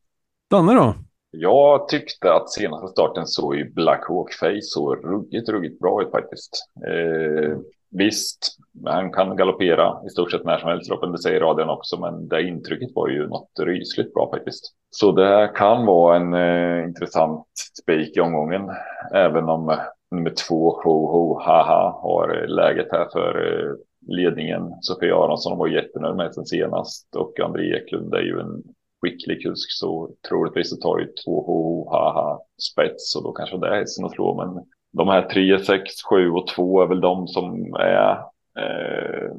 Danne 0.50 0.74
då? 0.74 0.94
Jag 1.30 1.88
tyckte 1.88 2.32
att 2.32 2.50
senaste 2.50 2.88
starten 2.88 3.26
såg 3.26 3.56
ju 3.56 3.72
Black 3.72 4.08
Hawk 4.08 4.32
Face 4.32 4.62
så 4.62 4.94
ruggigt, 4.94 5.48
ruggigt 5.48 5.80
bra 5.80 6.02
ut 6.02 6.10
faktiskt. 6.10 6.50
Eh, 6.86 7.58
visst, 7.90 8.56
han 8.84 9.12
kan 9.12 9.36
galoppera 9.36 10.06
i 10.06 10.10
stort 10.10 10.30
sett 10.30 10.44
när 10.44 10.58
som 10.58 10.68
helst, 10.68 10.90
det 11.12 11.22
säger 11.22 11.40
radion 11.40 11.68
också, 11.68 12.00
men 12.00 12.28
det 12.28 12.42
intrycket 12.42 12.90
var 12.94 13.08
ju 13.08 13.28
något 13.28 13.50
rysligt 13.60 14.14
bra 14.14 14.30
faktiskt. 14.30 14.64
Så 14.90 15.12
det 15.12 15.52
kan 15.54 15.86
vara 15.86 16.16
en 16.16 16.34
eh, 16.34 16.84
intressant 16.84 17.46
spik 17.82 18.16
i 18.16 18.20
omgången, 18.20 18.70
även 19.14 19.48
om 19.48 19.76
nummer 20.10 20.32
två, 20.48 20.80
Ho 20.84 21.06
Ho 21.06 21.40
Haha, 21.40 22.00
har 22.02 22.46
läget 22.46 22.88
här 22.92 23.08
för 23.12 23.58
eh, 23.60 23.74
ledningen. 24.06 24.72
Sofia 24.80 25.16
Aronsson 25.16 25.58
var 25.58 25.68
jättenöjd 25.68 26.16
med 26.16 26.34
sen 26.34 26.46
senast 26.46 27.16
och 27.16 27.40
André 27.40 27.76
Eklund 27.76 28.14
är 28.14 28.22
ju 28.22 28.40
en 28.40 28.62
skicklig 29.02 29.42
kusk 29.42 29.72
så 29.72 30.10
troligtvis 30.28 30.70
så 30.70 30.76
tar 30.76 30.98
ju 30.98 31.06
två 31.24 31.42
ho 31.46 31.90
haha 31.90 32.40
spets 32.72 33.16
och 33.16 33.22
då 33.22 33.32
kanske 33.32 33.58
det 33.58 33.68
är 33.68 33.80
hästen 33.80 34.04
att 34.04 34.12
slå. 34.12 34.34
Men 34.34 34.64
de 34.92 35.08
här 35.08 35.22
3, 35.28 35.58
6, 35.58 35.92
7 36.10 36.30
och 36.30 36.46
2 36.46 36.82
är 36.82 36.86
väl 36.86 37.00
de 37.00 37.28
som 37.28 37.74
är 37.74 38.10
eh, 38.58 39.30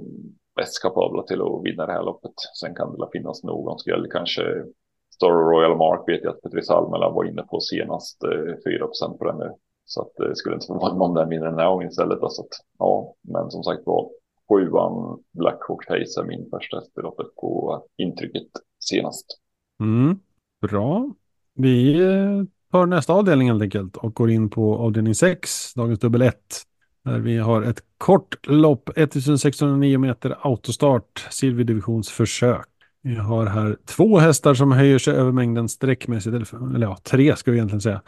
bäst 0.56 0.82
kapabla 0.82 1.24
till 1.24 1.42
att 1.42 1.64
vinna 1.64 1.86
det 1.86 1.94
här 1.94 2.04
loppet. 2.04 2.34
Sen 2.62 2.76
kan 2.76 2.98
det 2.98 3.08
finnas 3.12 3.44
någon 3.44 3.80
skräll 3.80 4.08
kanske. 4.12 4.42
Star 5.16 5.30
Royal 5.30 5.78
Mark 5.78 6.04
vet 6.08 6.24
jag 6.24 6.34
att 6.34 6.42
Petri 6.42 6.62
Salmela 6.62 7.10
var 7.10 7.26
inne 7.26 7.44
på 7.44 7.60
senast 7.60 8.24
eh, 8.24 8.56
4 8.66 8.88
på 9.20 9.26
den 9.26 9.38
nu. 9.38 9.52
Så 9.86 10.02
att 10.02 10.16
det 10.18 10.36
skulle 10.36 10.56
inte 10.56 10.68
förvåna 10.68 11.14
mig 11.14 11.24
om 11.24 11.30
mindre 11.30 11.50
än 11.50 11.56
den 11.56 11.66
här 11.66 11.72
gången 11.72 11.88
istället. 11.88 12.20
Så 12.20 12.42
att, 12.42 12.48
ja, 12.80 13.14
men 13.22 13.52
som 13.52 13.64
sagt 13.64 13.82
var 13.86 14.10
sjuan 14.50 15.20
Black 15.32 15.60
Hawk 15.68 15.90
är 15.90 16.24
min 16.24 16.50
första 16.50 17.02
loppet 17.02 17.36
på 17.36 17.84
intrycket 17.98 18.48
senast. 18.80 19.26
Mm, 19.82 20.20
bra. 20.62 21.14
Vi 21.56 22.02
eh, 22.02 22.44
tar 22.72 22.86
nästa 22.86 23.14
avdelning 23.14 23.48
helt 23.48 23.62
enkelt 23.62 23.98
och 23.98 24.14
går 24.14 24.32
in 24.32 24.50
på 24.50 24.78
avdelning 24.78 25.16
6, 25.16 25.74
dagens 25.74 26.00
dubbel 26.00 26.22
1. 26.22 26.36
Där 27.04 27.20
vi 27.20 27.38
har 27.38 27.62
ett 27.62 27.84
kort 27.98 28.48
lopp, 28.48 28.90
1609 28.96 29.98
meter 29.98 30.38
autostart, 30.42 31.28
silverdivisionsförsök. 31.32 32.68
Vi 33.02 33.16
har 33.16 33.46
här 33.46 33.78
två 33.86 34.18
hästar 34.18 34.54
som 34.54 34.72
höjer 34.72 34.98
sig 34.98 35.14
över 35.14 35.32
mängden 35.32 35.70
sträckmässigt, 35.70 36.36
eller, 36.36 36.76
eller 36.76 36.88
ja, 36.88 36.98
tre 37.04 37.36
ska 37.36 37.52
vi 37.52 37.58
egentligen 37.58 37.82
säga. 37.82 38.02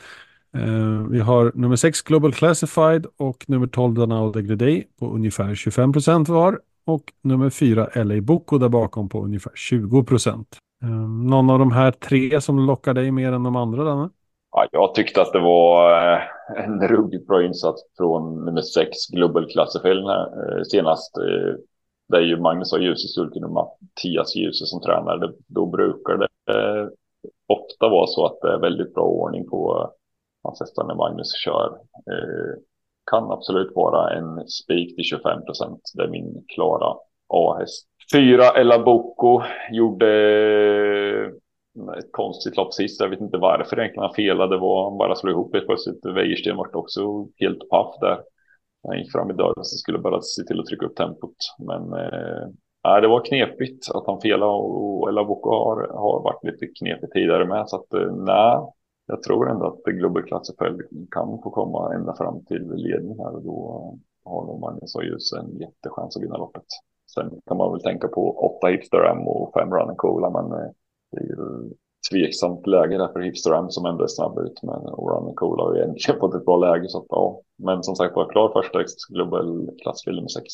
Uh, 0.57 1.07
vi 1.09 1.19
har 1.19 1.51
nummer 1.55 1.75
6 1.75 2.01
Global 2.01 2.33
Classified 2.33 3.05
och 3.17 3.45
nummer 3.47 3.67
12 3.67 3.93
Danao 3.93 4.31
Degredei 4.31 4.83
på 4.99 5.05
ungefär 5.05 5.55
25 5.55 5.93
procent 5.93 6.29
var 6.29 6.59
och 6.85 7.03
nummer 7.21 7.49
4 7.49 7.89
LA 7.95 8.21
Boko 8.21 8.57
där 8.57 8.69
bakom 8.69 9.09
på 9.09 9.23
ungefär 9.23 9.51
20 9.55 10.03
procent. 10.03 10.57
Uh, 10.83 11.09
någon 11.09 11.49
av 11.49 11.59
de 11.59 11.71
här 11.71 11.91
tre 11.91 12.41
som 12.41 12.59
lockar 12.59 12.93
dig 12.93 13.11
mer 13.11 13.31
än 13.31 13.43
de 13.43 13.55
andra, 13.55 13.83
Danne? 13.83 14.09
Ja, 14.51 14.67
jag 14.71 14.95
tyckte 14.95 15.21
att 15.21 15.33
det 15.33 15.39
var 15.39 15.91
eh, 16.13 16.19
en 16.65 16.87
ruggigt 16.87 17.27
bra 17.27 17.43
insats 17.43 17.81
från 17.97 18.45
nummer 18.45 18.61
6 18.61 19.07
Global 19.07 19.47
Classified 19.49 19.97
senast. 20.71 21.11
Det 22.07 22.17
är 22.17 22.21
ju 22.21 22.39
Magnus 22.39 22.71
har 22.71 22.79
ljus 22.79 23.15
sulken 23.15 23.43
och 23.43 23.51
Mattias 23.51 24.35
Ljuse 24.35 24.65
som 24.65 24.81
tränare. 24.81 25.33
Då 25.47 25.65
brukar 25.65 26.17
det 26.17 26.27
ofta 27.47 27.89
vara 27.89 28.07
så 28.07 28.25
att 28.25 28.41
det 28.41 28.53
är 28.53 28.59
väldigt 28.59 28.93
bra 28.93 29.03
ordning 29.03 29.49
på 29.49 29.91
hans 30.45 30.59
hästar 30.59 30.83
när 30.87 30.95
Magnus 30.95 31.33
kör. 31.43 31.77
Eh, 32.11 32.55
kan 33.11 33.31
absolut 33.31 33.71
vara 33.75 34.13
en 34.17 34.47
spik 34.47 34.95
till 34.95 35.03
25 35.03 35.45
procent. 35.45 35.81
Det 35.93 36.03
är 36.03 36.07
min 36.07 36.45
klara 36.55 36.95
A-häst. 37.27 37.87
Fyra 38.13 38.49
Ella 38.49 38.79
Bocco 38.83 39.41
gjorde 39.71 40.07
eh, 41.15 41.97
ett 41.97 42.11
konstigt 42.11 42.57
lopp 42.57 42.73
sist. 42.73 43.01
Jag 43.01 43.09
vet 43.09 43.21
inte 43.21 43.37
varför 43.37 43.79
egentligen 43.79 44.03
han 44.03 44.13
felade. 44.13 44.57
Var 44.57 44.83
han 44.83 44.97
bara 44.97 45.15
slog 45.15 45.31
ihop 45.31 45.55
ett 45.55 45.65
plötsligt. 45.65 46.05
Wäjersten 46.05 46.57
vart 46.57 46.75
också 46.75 47.27
helt 47.39 47.69
paff 47.69 47.95
där. 48.01 48.19
Han 48.87 48.97
gick 48.99 49.11
fram 49.11 49.31
i 49.31 49.33
dörren 49.33 49.63
så 49.63 49.77
skulle 49.77 49.99
bara 49.99 50.21
se 50.21 50.43
till 50.43 50.59
att 50.59 50.65
trycka 50.65 50.85
upp 50.85 50.95
tempot. 50.95 51.35
Men 51.59 51.93
eh, 51.93 53.01
det 53.01 53.07
var 53.07 53.25
knepigt 53.25 53.91
att 53.95 54.07
han 54.07 54.21
felade 54.21 54.51
och 54.51 55.09
Ella 55.09 55.23
Boko 55.23 55.49
har, 55.49 55.87
har 55.93 56.23
varit 56.23 56.43
lite 56.43 56.67
knepig 56.79 57.11
tidigare 57.11 57.45
med. 57.45 57.69
Så 57.69 57.75
att 57.75 57.93
eh, 57.93 58.15
nej, 58.15 58.57
jag 59.05 59.23
tror 59.23 59.49
ändå 59.49 59.65
att 59.65 59.83
Global 59.83 60.23
Classified 60.23 60.81
kan 61.11 61.41
få 61.43 61.49
komma 61.49 61.93
ända 61.93 62.15
fram 62.15 62.45
till 62.45 62.71
ledning 62.75 63.19
här 63.19 63.35
och 63.35 63.43
då 63.43 63.93
har 64.25 64.45
nog 64.45 64.59
Magnus 64.59 64.91
Soyuz 64.91 65.33
en 65.33 65.57
jättechans 65.59 66.17
att 66.17 66.23
vinna 66.23 66.37
loppet. 66.37 66.65
Sen 67.13 67.41
kan 67.45 67.57
man 67.57 67.71
väl 67.71 67.81
tänka 67.81 68.07
på 68.07 68.31
åtta 68.31 68.67
Hipster 68.67 69.03
M 69.03 69.27
och 69.27 69.53
fem 69.53 69.73
Run 69.73 69.95
Cola, 69.95 70.29
men 70.29 70.59
eh, 70.59 70.71
det 71.11 71.17
är 71.17 71.23
ju 71.23 71.69
tveksamt 72.11 72.67
läge 72.67 72.97
där 72.97 73.07
för 73.07 73.19
Hipster 73.19 73.53
M 73.53 73.69
som 73.69 73.85
ändå 73.85 74.03
är 74.03 74.07
snabb 74.07 74.39
ut. 74.39 74.63
Men 74.63 74.75
och 74.75 75.11
Run 75.11 75.35
Cola 75.35 75.63
har 75.63 75.75
ju 75.75 75.81
egentligen 75.81 76.19
fått 76.19 76.35
ett 76.35 76.45
bra 76.45 76.57
läge 76.57 76.89
så 76.89 76.97
att 76.97 77.05
ja. 77.09 77.41
Men 77.57 77.83
som 77.83 77.95
sagt 77.95 78.15
var 78.15 78.29
klar 78.29 78.51
första 78.53 78.79
Global 79.13 79.69
Classified 79.83 80.15
nummer 80.15 80.27
sex. 80.27 80.53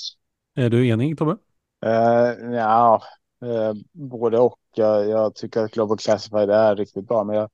Är 0.56 0.70
du 0.70 0.88
enig 0.88 1.18
Tobbe? 1.18 1.38
Uh, 1.86 2.54
ja, 2.56 3.02
uh, 3.46 3.74
både 3.92 4.40
och. 4.40 4.58
Jag, 4.76 5.10
jag, 5.10 5.36
tycker 5.36 5.62
att 5.64 5.72
Global 5.72 5.98
Classified 5.98 6.50
är 6.50 6.76
riktigt 6.76 7.08
bra, 7.08 7.24
men 7.24 7.36
jag, 7.36 7.50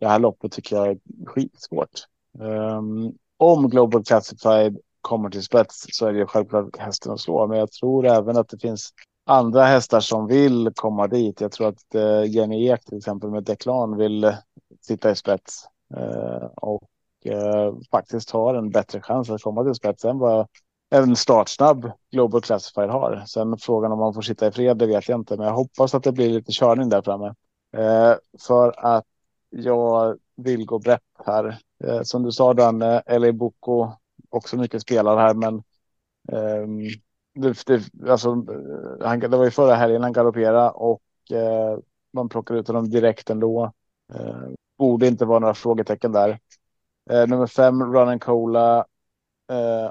det 0.00 0.08
här 0.08 0.18
loppet 0.18 0.52
tycker 0.52 0.76
jag 0.76 0.88
är 0.88 0.98
skitsvårt. 1.26 1.90
Um, 2.38 3.12
om 3.36 3.70
Global 3.70 4.04
Classified 4.04 4.78
kommer 5.00 5.30
till 5.30 5.42
spets 5.42 5.86
så 5.90 6.06
är 6.06 6.12
det 6.12 6.26
självklart 6.26 6.76
hästen 6.76 7.12
att 7.12 7.20
slå. 7.20 7.46
Men 7.46 7.58
jag 7.58 7.72
tror 7.72 8.06
även 8.06 8.36
att 8.36 8.48
det 8.48 8.58
finns 8.58 8.90
andra 9.26 9.64
hästar 9.64 10.00
som 10.00 10.26
vill 10.26 10.70
komma 10.74 11.06
dit. 11.06 11.40
Jag 11.40 11.52
tror 11.52 11.68
att 11.68 11.94
uh, 11.94 12.26
Jenny 12.26 12.68
Ek 12.68 12.84
till 12.84 12.98
exempel 12.98 13.30
med 13.30 13.44
Declan 13.44 13.96
vill 13.96 14.24
uh, 14.24 14.34
sitta 14.80 15.10
i 15.10 15.16
spets 15.16 15.64
uh, 15.96 16.46
och 16.56 16.82
faktiskt 17.90 18.30
har 18.30 18.54
en 18.54 18.70
bättre 18.70 19.00
chans 19.00 19.30
att 19.30 19.42
komma 19.42 19.64
till 19.64 19.74
spets 19.74 20.04
än 20.04 20.18
vad 20.18 20.46
en 20.90 21.16
startsnabb 21.16 21.90
Global 22.12 22.40
Classified 22.40 22.90
har. 22.90 23.24
Sen 23.26 23.58
frågan 23.58 23.92
om 23.92 23.98
man 23.98 24.14
får 24.14 24.22
sitta 24.22 24.46
i 24.46 24.52
fred, 24.52 24.76
det 24.76 24.86
vet 24.86 25.08
jag 25.08 25.20
inte, 25.20 25.36
men 25.36 25.46
jag 25.46 25.54
hoppas 25.54 25.94
att 25.94 26.02
det 26.02 26.12
blir 26.12 26.30
lite 26.30 26.52
körning 26.52 26.88
där 26.88 27.02
framme. 27.02 27.34
för 28.46 28.74
att 28.76 29.04
jag 29.50 30.18
vill 30.36 30.66
gå 30.66 30.78
brett 30.78 31.02
här. 31.26 31.58
Eh, 31.84 32.02
som 32.02 32.22
du 32.22 32.32
sa 32.32 32.54
Danne, 32.54 32.94
eh, 32.96 33.14
Eli 33.14 33.32
Boko 33.32 33.92
också 34.28 34.56
mycket 34.56 34.82
spelare 34.82 35.20
här, 35.20 35.34
men 35.34 35.54
eh, 36.32 36.92
det, 37.34 37.66
det, 37.66 38.10
alltså, 38.10 38.28
eh, 38.28 39.06
han, 39.06 39.20
det 39.20 39.28
var 39.28 39.44
ju 39.44 39.50
förra 39.50 39.74
helgen 39.74 40.02
han 40.02 40.12
galopperade 40.12 40.70
och 40.70 41.02
eh, 41.32 41.78
man 42.12 42.28
plockar 42.28 42.54
ut 42.54 42.68
honom 42.68 42.90
direkt 42.90 43.30
ändå. 43.30 43.72
Eh, 44.14 44.48
borde 44.78 45.06
inte 45.06 45.24
vara 45.24 45.38
några 45.38 45.54
frågetecken 45.54 46.12
där. 46.12 46.38
Eh, 47.10 47.26
nummer 47.28 47.46
fem, 47.46 47.94
Run 47.94 48.08
and 48.08 48.22
Cola, 48.22 48.78
eh, 49.50 49.90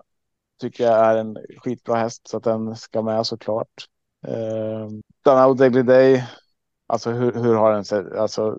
tycker 0.61 0.83
jag 0.83 1.05
är 1.05 1.15
en 1.17 1.37
skitbra 1.57 1.95
häst 1.95 2.27
så 2.27 2.37
att 2.37 2.43
den 2.43 2.75
ska 2.75 3.01
med 3.01 3.25
såklart. 3.25 3.87
Eh, 4.27 4.87
Dana 5.23 5.53
Daily 5.53 5.83
Day, 5.83 6.23
alltså 6.87 7.11
hur, 7.11 7.31
hur 7.31 7.55
har 7.55 7.73
den 7.73 7.85
sett, 7.85 8.11
alltså 8.11 8.57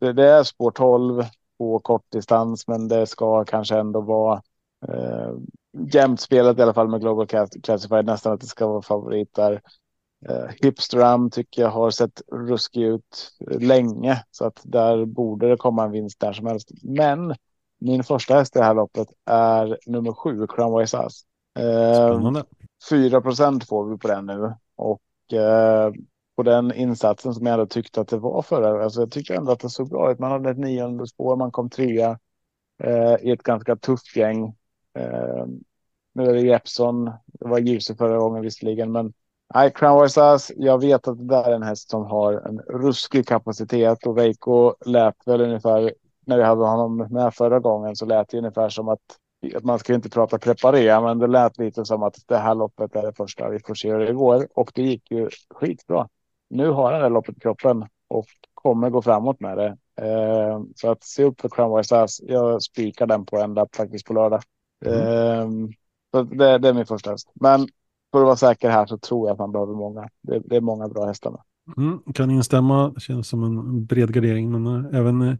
det, 0.00 0.12
det 0.12 0.30
är 0.30 0.42
spår 0.42 0.70
12 0.70 1.24
på 1.58 1.78
kortdistans, 1.78 2.68
men 2.68 2.88
det 2.88 3.06
ska 3.06 3.44
kanske 3.44 3.78
ändå 3.78 4.00
vara 4.00 4.42
eh, 4.88 5.32
jämnt 5.92 6.20
spelat 6.20 6.58
i 6.58 6.62
alla 6.62 6.74
fall 6.74 6.88
med 6.88 7.00
Global 7.00 7.26
Classified. 7.62 8.06
Nästan 8.06 8.32
att 8.32 8.40
det 8.40 8.46
ska 8.46 8.66
vara 8.66 8.82
favorit 8.82 9.34
där. 9.34 9.60
Eh, 10.28 10.48
Hipstram 10.62 11.30
tycker 11.30 11.62
jag 11.62 11.70
har 11.70 11.90
sett 11.90 12.22
ruskig 12.32 12.82
ut 12.82 13.32
länge 13.50 14.24
så 14.30 14.44
att 14.44 14.60
där 14.64 15.04
borde 15.04 15.48
det 15.48 15.56
komma 15.56 15.84
en 15.84 15.90
vinst 15.90 16.20
där 16.20 16.32
som 16.32 16.46
helst. 16.46 16.70
Men 16.82 17.34
min 17.80 18.04
första 18.04 18.34
häst 18.34 18.56
i 18.56 18.58
det 18.58 18.64
här 18.64 18.74
loppet 18.74 19.08
är 19.26 19.78
nummer 19.86 20.12
sju, 20.12 20.46
Crownwise 20.46 20.98
Ass. 20.98 21.22
Eh, 21.58 22.42
4 22.90 23.20
procent 23.20 23.68
får 23.68 23.90
vi 23.90 23.98
på 23.98 24.08
den 24.08 24.26
nu 24.26 24.54
och 24.76 25.32
eh, 25.32 25.92
på 26.40 26.44
den 26.44 26.72
insatsen 26.72 27.34
som 27.34 27.46
jag 27.46 27.52
ändå 27.52 27.66
tyckte 27.66 28.00
att 28.00 28.08
det 28.08 28.18
var 28.18 28.42
förra. 28.42 28.84
Alltså 28.84 29.00
jag 29.00 29.10
tycker 29.10 29.34
ändå 29.34 29.52
att 29.52 29.60
det 29.60 29.68
såg 29.68 29.88
bra 29.90 30.12
ut. 30.12 30.18
Man 30.18 30.30
hade 30.30 30.50
ett 30.50 30.58
nionde 30.58 31.06
spår, 31.06 31.36
man 31.36 31.50
kom 31.50 31.70
trea 31.70 32.18
eh, 32.82 33.14
i 33.20 33.30
ett 33.30 33.42
ganska 33.42 33.76
tufft 33.76 34.16
gäng. 34.16 34.44
Eh, 34.98 35.46
nu 36.14 36.24
är 36.24 36.32
det 36.32 36.40
Jeppson. 36.40 37.04
Det 37.26 37.48
var 37.48 37.58
ljuset 37.58 37.98
förra 37.98 38.18
gången 38.18 38.42
visserligen, 38.42 38.92
men 38.92 39.12
nej, 39.54 39.72
Crown 39.74 40.02
Wise 40.02 40.54
jag 40.56 40.80
vet 40.80 41.08
att 41.08 41.18
det 41.18 41.24
där 41.24 41.44
är 41.44 41.54
en 41.54 41.62
häst 41.62 41.90
som 41.90 42.04
har 42.04 42.32
en 42.32 42.58
ruskig 42.58 43.26
kapacitet 43.26 44.06
och 44.06 44.18
Veiko 44.18 44.74
lät 44.86 45.16
väl 45.26 45.40
ungefär 45.40 45.94
när 46.26 46.36
vi 46.36 46.42
hade 46.42 46.64
honom 46.64 46.96
med 47.10 47.34
förra 47.34 47.60
gången 47.60 47.96
så 47.96 48.06
lät 48.06 48.28
det 48.28 48.38
ungefär 48.38 48.68
som 48.68 48.88
att 48.88 49.00
att 49.56 49.64
man 49.64 49.78
ska 49.78 49.94
inte 49.94 50.10
prata 50.10 50.38
preparera, 50.38 51.00
men 51.00 51.18
det 51.18 51.26
lät 51.26 51.58
lite 51.58 51.84
som 51.84 52.02
att 52.02 52.16
det 52.26 52.36
här 52.36 52.54
loppet 52.54 52.96
är 52.96 53.02
det 53.02 53.12
första. 53.12 53.48
Vi 53.50 53.58
får 53.58 53.74
se 53.74 53.92
hur 53.92 53.98
det 53.98 54.12
går 54.12 54.48
och 54.54 54.72
det 54.74 54.82
gick 54.82 55.10
ju 55.10 55.28
skitbra 55.54 56.08
nu 56.50 56.68
har 56.68 56.92
han 56.92 57.02
det 57.02 57.08
loppet 57.08 57.36
i 57.36 57.40
kroppen 57.40 57.86
och 58.08 58.26
kommer 58.54 58.90
gå 58.90 59.02
framåt 59.02 59.40
med 59.40 59.58
det. 59.58 59.76
Eh, 60.00 60.60
så 60.76 60.90
att 60.90 61.04
se 61.04 61.24
upp 61.24 61.40
för 61.40 61.48
Crown 61.48 61.84
Ass. 61.90 62.20
Jag 62.22 62.62
spikar 62.62 63.06
den 63.06 63.26
på 63.26 63.38
ända 63.38 63.66
faktiskt 63.76 64.06
på 64.06 64.12
lördag. 64.12 64.42
Mm. 64.86 64.98
Eh, 64.98 65.68
så 66.14 66.22
det, 66.22 66.58
det, 66.58 66.68
är 66.68 66.72
min 66.72 66.86
första 66.86 67.10
häst. 67.10 67.30
Men 67.34 67.68
för 68.12 68.18
att 68.18 68.24
vara 68.26 68.36
säker 68.36 68.70
här 68.70 68.86
så 68.86 68.98
tror 68.98 69.28
jag 69.28 69.32
att 69.32 69.38
man 69.38 69.52
behöver 69.52 69.74
många. 69.74 70.08
Det, 70.22 70.38
det 70.44 70.56
är 70.56 70.60
många 70.60 70.88
bra 70.88 71.06
hästar 71.06 71.30
med. 71.30 71.40
Mm, 71.76 72.02
kan 72.14 72.30
instämma. 72.30 72.88
Det 72.88 73.00
känns 73.00 73.28
som 73.28 73.44
en 73.44 73.86
bred 73.86 74.12
gardering. 74.12 74.50
Men 74.50 74.66
äh, 74.66 74.98
även 74.98 75.22
äh, 75.22 75.34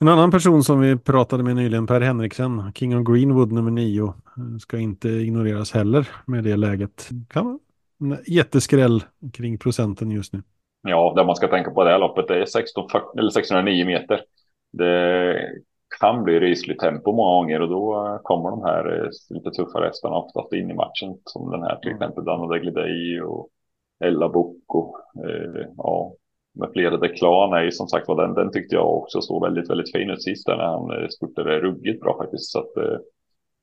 en 0.00 0.08
annan 0.08 0.30
person 0.30 0.64
som 0.64 0.80
vi 0.80 0.96
pratade 0.96 1.42
med 1.42 1.56
nyligen, 1.56 1.86
Per 1.86 2.00
Henriksen, 2.00 2.72
King 2.74 2.98
of 2.98 3.06
Greenwood 3.06 3.52
nummer 3.52 3.70
nio, 3.70 4.14
ska 4.60 4.78
inte 4.78 5.08
ignoreras 5.08 5.72
heller 5.72 6.08
med 6.26 6.44
det 6.44 6.56
läget. 6.56 7.08
Kan 7.28 7.46
en 7.46 7.58
jätteskräll 8.26 9.04
kring 9.32 9.58
procenten 9.58 10.10
just 10.10 10.32
nu. 10.32 10.42
Ja, 10.82 11.12
det 11.16 11.24
man 11.24 11.36
ska 11.36 11.48
tänka 11.48 11.70
på 11.70 11.84
det 11.84 11.90
här 11.90 11.98
loppet 11.98 12.28
det 12.28 12.40
är 12.40 12.44
16, 12.44 12.88
eller 13.18 13.30
609 13.30 13.86
meter. 13.86 14.20
Det 14.72 15.36
kan 16.00 16.24
bli 16.24 16.40
rysligt 16.40 16.80
tempo 16.80 17.12
många 17.12 17.30
gånger 17.30 17.62
och 17.62 17.68
då 17.68 18.18
kommer 18.22 18.50
de 18.50 18.62
här 18.62 19.04
eh, 19.04 19.10
lite 19.30 19.50
tuffa 19.50 19.80
hästarna 19.80 20.16
oftast 20.16 20.52
in 20.52 20.70
i 20.70 20.74
matchen. 20.74 21.16
Som 21.24 21.50
den 21.50 21.62
här 21.62 21.76
till 21.76 21.90
mm. 21.90 22.02
exempel 22.02 22.24
Dano 22.24 22.46
Deglidei 22.48 23.20
och 23.20 23.48
Ella 24.04 24.28
Bocco. 24.28 24.94
Eh, 25.24 25.66
ja, 25.76 26.14
med 26.54 26.70
flera 26.72 26.96
Declan 26.96 27.52
är 27.52 27.62
ju 27.62 27.72
som 27.72 27.88
sagt 27.88 28.08
var 28.08 28.22
den, 28.22 28.34
den 28.34 28.52
tyckte 28.52 28.74
jag 28.74 28.96
också 28.96 29.20
såg 29.20 29.44
väldigt, 29.44 29.70
väldigt 29.70 29.92
fin 29.92 30.10
ut 30.10 30.22
sist 30.22 30.46
där 30.46 30.56
när 30.56 30.64
han 30.64 31.02
eh, 31.02 31.08
spurtade 31.08 31.60
ruggigt 31.60 32.00
bra 32.00 32.16
faktiskt. 32.18 32.50
Så 32.50 32.58
att, 32.58 32.76
eh, 32.76 32.98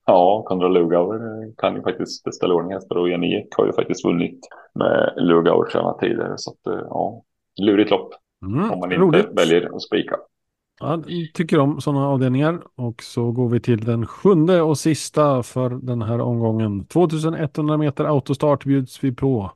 Ja, 0.05 0.43
Konrad 0.45 0.73
Lugauer 0.73 1.51
kan 1.57 1.75
ju 1.75 1.81
faktiskt 1.81 2.33
ställa 2.33 2.53
ordning 2.53 2.73
hästar 2.73 2.95
och 2.95 3.09
Jenny 3.09 3.35
Ek 3.35 3.47
har 3.57 3.65
ju 3.65 3.73
faktiskt 3.73 4.05
vunnit 4.05 4.39
med 4.75 5.13
Lugauer 5.17 5.69
sina 5.69 5.93
tidigare. 5.93 6.33
Så 6.37 6.51
att, 6.51 6.67
eh, 6.67 6.85
ja, 6.89 7.23
lurigt 7.61 7.91
lopp. 7.91 8.13
Mm, 8.45 8.71
om 8.71 8.79
man 8.79 8.91
inte 8.91 9.05
roligt. 9.05 9.39
väljer 9.39 9.75
att 9.75 9.81
spika. 9.81 10.15
Ja, 10.79 11.03
tycker 11.33 11.59
om 11.59 11.81
sådana 11.81 12.07
avdelningar 12.07 12.61
och 12.75 13.03
så 13.03 13.31
går 13.31 13.49
vi 13.49 13.59
till 13.59 13.85
den 13.85 14.07
sjunde 14.07 14.61
och 14.61 14.77
sista 14.77 15.43
för 15.43 15.69
den 15.69 16.01
här 16.01 16.21
omgången. 16.21 16.85
2100 16.85 17.77
meter 17.77 18.05
autostart 18.05 18.63
bjuds 18.63 19.03
vi 19.03 19.11
på. 19.11 19.51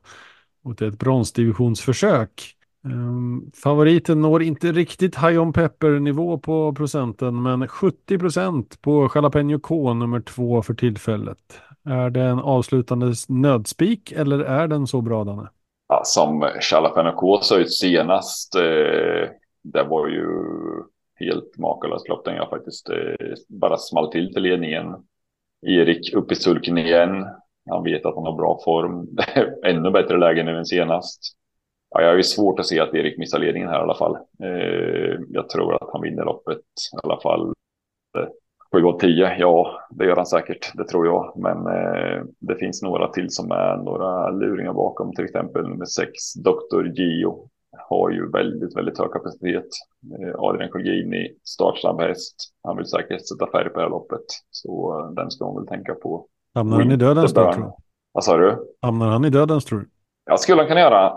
Och 0.64 0.74
det 0.74 0.84
är 0.84 0.88
ett 0.88 0.98
bronsdivisionsförsök. 0.98 2.56
Um, 2.84 3.50
favoriten 3.54 4.22
når 4.22 4.42
inte 4.42 4.72
riktigt 4.72 5.16
high 5.16 5.40
on 5.40 5.52
pepper 5.52 5.98
nivå 6.00 6.38
på 6.38 6.74
procenten, 6.74 7.42
men 7.42 7.68
70 7.68 8.18
procent 8.18 8.82
på 8.82 9.10
Jalapeno 9.14 9.58
K 9.58 9.94
nummer 9.94 10.20
två 10.20 10.62
för 10.62 10.74
tillfället. 10.74 11.60
Är 11.84 12.10
det 12.10 12.20
en 12.20 12.38
avslutande 12.38 13.12
nödspik 13.28 14.12
eller 14.12 14.38
är 14.38 14.68
den 14.68 14.86
så 14.86 15.00
bra 15.00 15.24
Danne? 15.24 15.48
Ja, 15.88 16.02
som 16.04 16.50
Jalapeno 16.72 17.12
K 17.12 17.40
sa 17.42 17.56
ut 17.56 17.72
senast, 17.72 18.54
eh, 18.54 19.30
det 19.62 19.82
var 19.82 20.08
ju 20.08 20.26
helt 21.14 21.58
makalöst 21.58 22.08
lopp. 22.08 22.24
Den 22.24 22.36
jag 22.36 22.50
faktiskt 22.50 22.88
eh, 22.90 23.34
bara 23.48 23.76
small 23.76 24.12
till 24.12 24.32
till 24.32 24.42
ledningen. 24.42 24.94
Erik 25.66 26.14
upp 26.14 26.32
i 26.32 26.34
sulken 26.34 26.78
igen. 26.78 27.26
Han 27.70 27.84
vet 27.84 28.06
att 28.06 28.14
han 28.14 28.24
har 28.24 28.36
bra 28.36 28.60
form. 28.64 29.08
Ännu 29.64 29.90
bättre 29.90 30.18
läge 30.18 30.42
nu 30.42 30.58
än 30.58 30.66
senast. 30.66 31.36
Ja, 31.90 32.00
jag 32.00 32.08
har 32.08 32.16
ju 32.16 32.22
svårt 32.22 32.60
att 32.60 32.66
se 32.66 32.80
att 32.80 32.94
Erik 32.94 33.18
missar 33.18 33.38
ledningen 33.38 33.68
här 33.68 33.78
i 33.78 33.82
alla 33.82 33.94
fall. 33.94 34.16
Eh, 34.42 35.20
jag 35.28 35.48
tror 35.48 35.74
att 35.74 35.90
han 35.92 36.02
vinner 36.02 36.24
loppet 36.24 36.58
i 36.92 36.98
alla 37.02 37.20
fall. 37.20 37.52
7 38.72 38.84
av 38.84 38.98
10, 38.98 39.36
ja 39.38 39.80
det 39.90 40.04
gör 40.04 40.16
han 40.16 40.26
säkert, 40.26 40.72
det 40.74 40.84
tror 40.84 41.06
jag. 41.06 41.32
Men 41.36 41.66
eh, 41.66 42.22
det 42.38 42.56
finns 42.56 42.82
några 42.82 43.08
till 43.08 43.30
som 43.30 43.50
är 43.50 43.76
några 43.76 44.30
luringar 44.30 44.72
bakom, 44.72 45.14
till 45.14 45.24
exempel 45.24 45.66
med 45.68 45.88
6, 45.88 46.08
Dr. 46.34 46.86
Gio. 46.94 47.48
Har 47.88 48.10
ju 48.10 48.30
väldigt, 48.30 48.76
väldigt 48.76 48.98
hög 48.98 49.12
kapacitet. 49.12 49.66
Eh, 50.20 50.34
Adrian 50.38 50.70
Colgjini, 50.70 51.28
startsnabb 51.44 52.00
häst. 52.00 52.34
Han 52.62 52.76
vill 52.76 52.86
säkert 52.86 53.28
sätta 53.28 53.50
färg 53.50 53.68
på 53.68 53.78
det 53.78 53.84
här 53.84 53.90
loppet. 53.90 54.24
Så 54.50 55.00
eh, 55.00 55.10
den 55.10 55.30
ska 55.30 55.44
hon 55.44 55.56
väl 55.56 55.66
tänka 55.66 55.94
på. 55.94 56.26
Hamnar 56.54 56.78
han 56.78 56.92
i 56.92 56.96
dödens 56.96 57.34
tror 57.34 57.52
du? 57.52 57.72
Vad 58.12 58.24
sa 58.24 58.36
du? 58.36 58.66
Hamnar 58.82 59.08
han 59.08 59.24
i 59.24 59.30
dödens 59.30 59.64
tror 59.64 59.78
du? 59.78 59.88
Ja, 60.24 60.36
skulle 60.36 60.60
han 60.60 60.68
kunna 60.68 60.80
göra. 60.80 61.12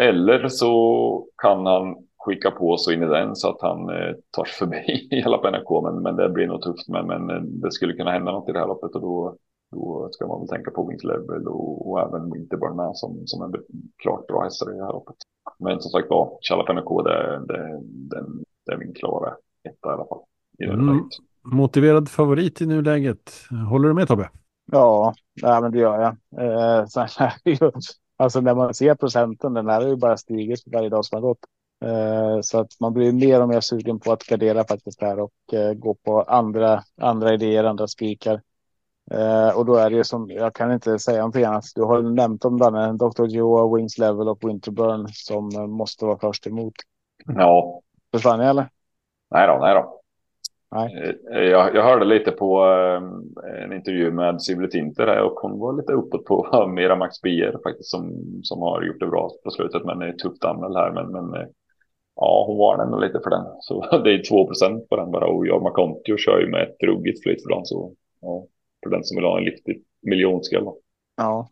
Eller 0.00 0.48
så 0.48 1.26
kan 1.42 1.66
han 1.66 1.96
skicka 2.18 2.50
på 2.50 2.76
så 2.76 2.92
in 2.92 3.02
i 3.02 3.06
den 3.06 3.36
så 3.36 3.48
att 3.48 3.60
han 3.60 3.88
eh, 3.88 4.14
tar 4.30 4.44
sig 4.44 4.54
förbi 4.54 5.08
hela 5.10 5.38
PNK. 5.38 5.82
Men, 5.82 6.02
men 6.02 6.16
det 6.16 6.28
blir 6.28 6.46
nog 6.46 6.62
tufft. 6.62 6.88
Men, 6.88 7.06
men 7.06 7.30
eh, 7.30 7.42
det 7.42 7.72
skulle 7.72 7.92
kunna 7.92 8.10
hända 8.10 8.32
något 8.32 8.48
i 8.48 8.52
det 8.52 8.58
här 8.58 8.66
loppet 8.66 8.94
och 8.94 9.00
då 9.00 9.36
då 9.70 10.08
ska 10.12 10.26
man 10.26 10.40
väl 10.40 10.48
tänka 10.48 10.70
på 10.70 10.88
Wings 10.88 11.04
Level 11.04 11.48
och, 11.48 11.90
och 11.90 12.00
även 12.00 12.32
Winterburn 12.32 12.76
med 12.76 12.90
som, 12.94 13.22
som 13.26 13.42
en 13.42 13.54
klart 14.02 14.26
bra 14.26 14.42
hästar 14.42 14.74
i 14.74 14.76
det 14.76 14.84
här 14.84 14.92
loppet. 14.92 15.16
Men 15.58 15.80
som 15.80 15.90
sagt 15.90 16.10
var, 16.10 16.38
Chalapeno 16.40 16.82
K, 16.82 17.02
det, 17.02 17.44
det, 17.48 17.80
det, 17.82 18.26
det 18.66 18.72
är 18.72 18.76
min 18.76 18.94
klara 18.94 19.34
etta 19.68 19.88
i 19.88 19.92
alla 19.92 20.06
fall. 20.06 20.20
I 20.58 20.64
mm. 20.64 21.08
Motiverad 21.44 22.08
favorit 22.08 22.60
i 22.60 22.66
nuläget. 22.66 23.32
Håller 23.70 23.88
du 23.88 23.94
med 23.94 24.08
Tobbe? 24.08 24.30
Ja, 24.72 25.14
ja 25.42 25.60
men 25.60 25.72
det 25.72 25.78
gör 25.78 26.00
jag. 26.00 26.12
Eh, 26.44 26.86
så 26.86 27.00
här, 27.00 27.32
alltså 28.16 28.40
när 28.40 28.54
man 28.54 28.74
ser 28.74 28.94
procenten, 28.94 29.54
den 29.54 29.68
här 29.68 29.80
har 29.80 29.88
ju 29.88 29.96
bara 29.96 30.16
stigit 30.16 30.62
varje 30.66 30.88
dag 30.88 31.04
som 31.04 31.16
har 31.16 31.28
gått. 31.28 31.38
Eh, 31.84 32.40
så 32.40 32.60
att 32.60 32.80
man 32.80 32.92
blir 32.92 33.12
mer 33.12 33.42
och 33.42 33.48
mer 33.48 33.60
sugen 33.60 34.00
på 34.00 34.12
att 34.12 34.26
gardera 34.26 34.64
faktiskt 34.64 35.02
här 35.02 35.20
och 35.20 35.54
eh, 35.54 35.72
gå 35.72 35.94
på 35.94 36.22
andra, 36.22 36.82
andra 37.00 37.34
idéer, 37.34 37.64
andra 37.64 37.86
spikar. 37.86 38.42
Eh, 39.10 39.48
och 39.58 39.66
då 39.66 39.74
är 39.74 39.90
det 39.90 39.96
ju 39.96 40.04
som, 40.04 40.30
jag 40.30 40.54
kan 40.54 40.72
inte 40.72 40.98
säga 40.98 41.18
någonting 41.18 41.44
annat. 41.44 41.64
Du 41.74 41.82
har 41.82 42.02
nämnt 42.02 42.44
om 42.44 42.58
den, 42.58 42.98
Dr. 42.98 43.24
Joe, 43.24 43.76
Wings 43.76 43.98
Level 43.98 44.28
och 44.28 44.48
Winterburn 44.48 45.08
som 45.12 45.70
måste 45.70 46.04
vara 46.04 46.18
först 46.18 46.46
emot. 46.46 46.74
Ja. 47.26 47.80
Försvann 48.12 48.40
jag 48.40 48.50
eller? 48.50 48.68
Nej 49.30 49.46
då, 49.46 49.58
nej 49.60 49.74
då. 49.74 50.00
Nej. 50.70 51.18
Jag, 51.30 51.74
jag 51.74 51.82
hörde 51.82 52.04
lite 52.04 52.30
på 52.30 52.62
en 53.62 53.72
intervju 53.72 54.10
med 54.10 54.42
Sibylle 54.42 54.68
Tinter 54.68 55.20
och 55.20 55.32
hon 55.32 55.58
var 55.58 55.72
lite 55.72 55.92
uppåt 55.92 56.24
på 56.24 56.66
Mera 56.74 56.96
Max 56.96 57.20
Bier 57.22 57.58
faktiskt 57.64 57.90
som, 57.90 58.12
som 58.42 58.62
har 58.62 58.82
gjort 58.82 59.00
det 59.00 59.06
bra 59.06 59.30
på 59.44 59.50
slutet 59.50 59.84
men 59.84 60.02
är 60.02 60.12
tufft 60.12 60.44
anmäld 60.44 60.76
här. 60.76 60.92
Men, 60.92 61.30
men 61.30 61.46
Ja, 62.16 62.44
hon 62.46 62.58
var 62.58 62.82
ändå 62.82 62.98
lite 62.98 63.20
för 63.24 63.30
den. 63.30 63.44
Så 63.60 63.98
det 64.04 64.14
är 64.14 64.22
2 64.28 64.46
procent 64.46 64.88
på 64.88 64.96
den 64.96 65.10
bara. 65.10 65.26
Och 65.26 65.46
jag 65.46 65.62
Macontio 65.62 66.16
kör 66.16 66.40
ju 66.40 66.50
med 66.50 66.62
ett 66.62 66.82
ruggigt 66.82 67.22
flyt 67.22 67.42
för 67.42 67.50
den. 67.50 67.66
Så 67.66 67.92
ja, 68.20 68.46
för 68.82 68.90
den 68.90 69.04
som 69.04 69.16
vill 69.16 69.24
ha 69.24 69.38
en 69.38 69.44
riktig 69.44 69.82
miljonskräll. 70.02 70.64
Ja, 71.16 71.48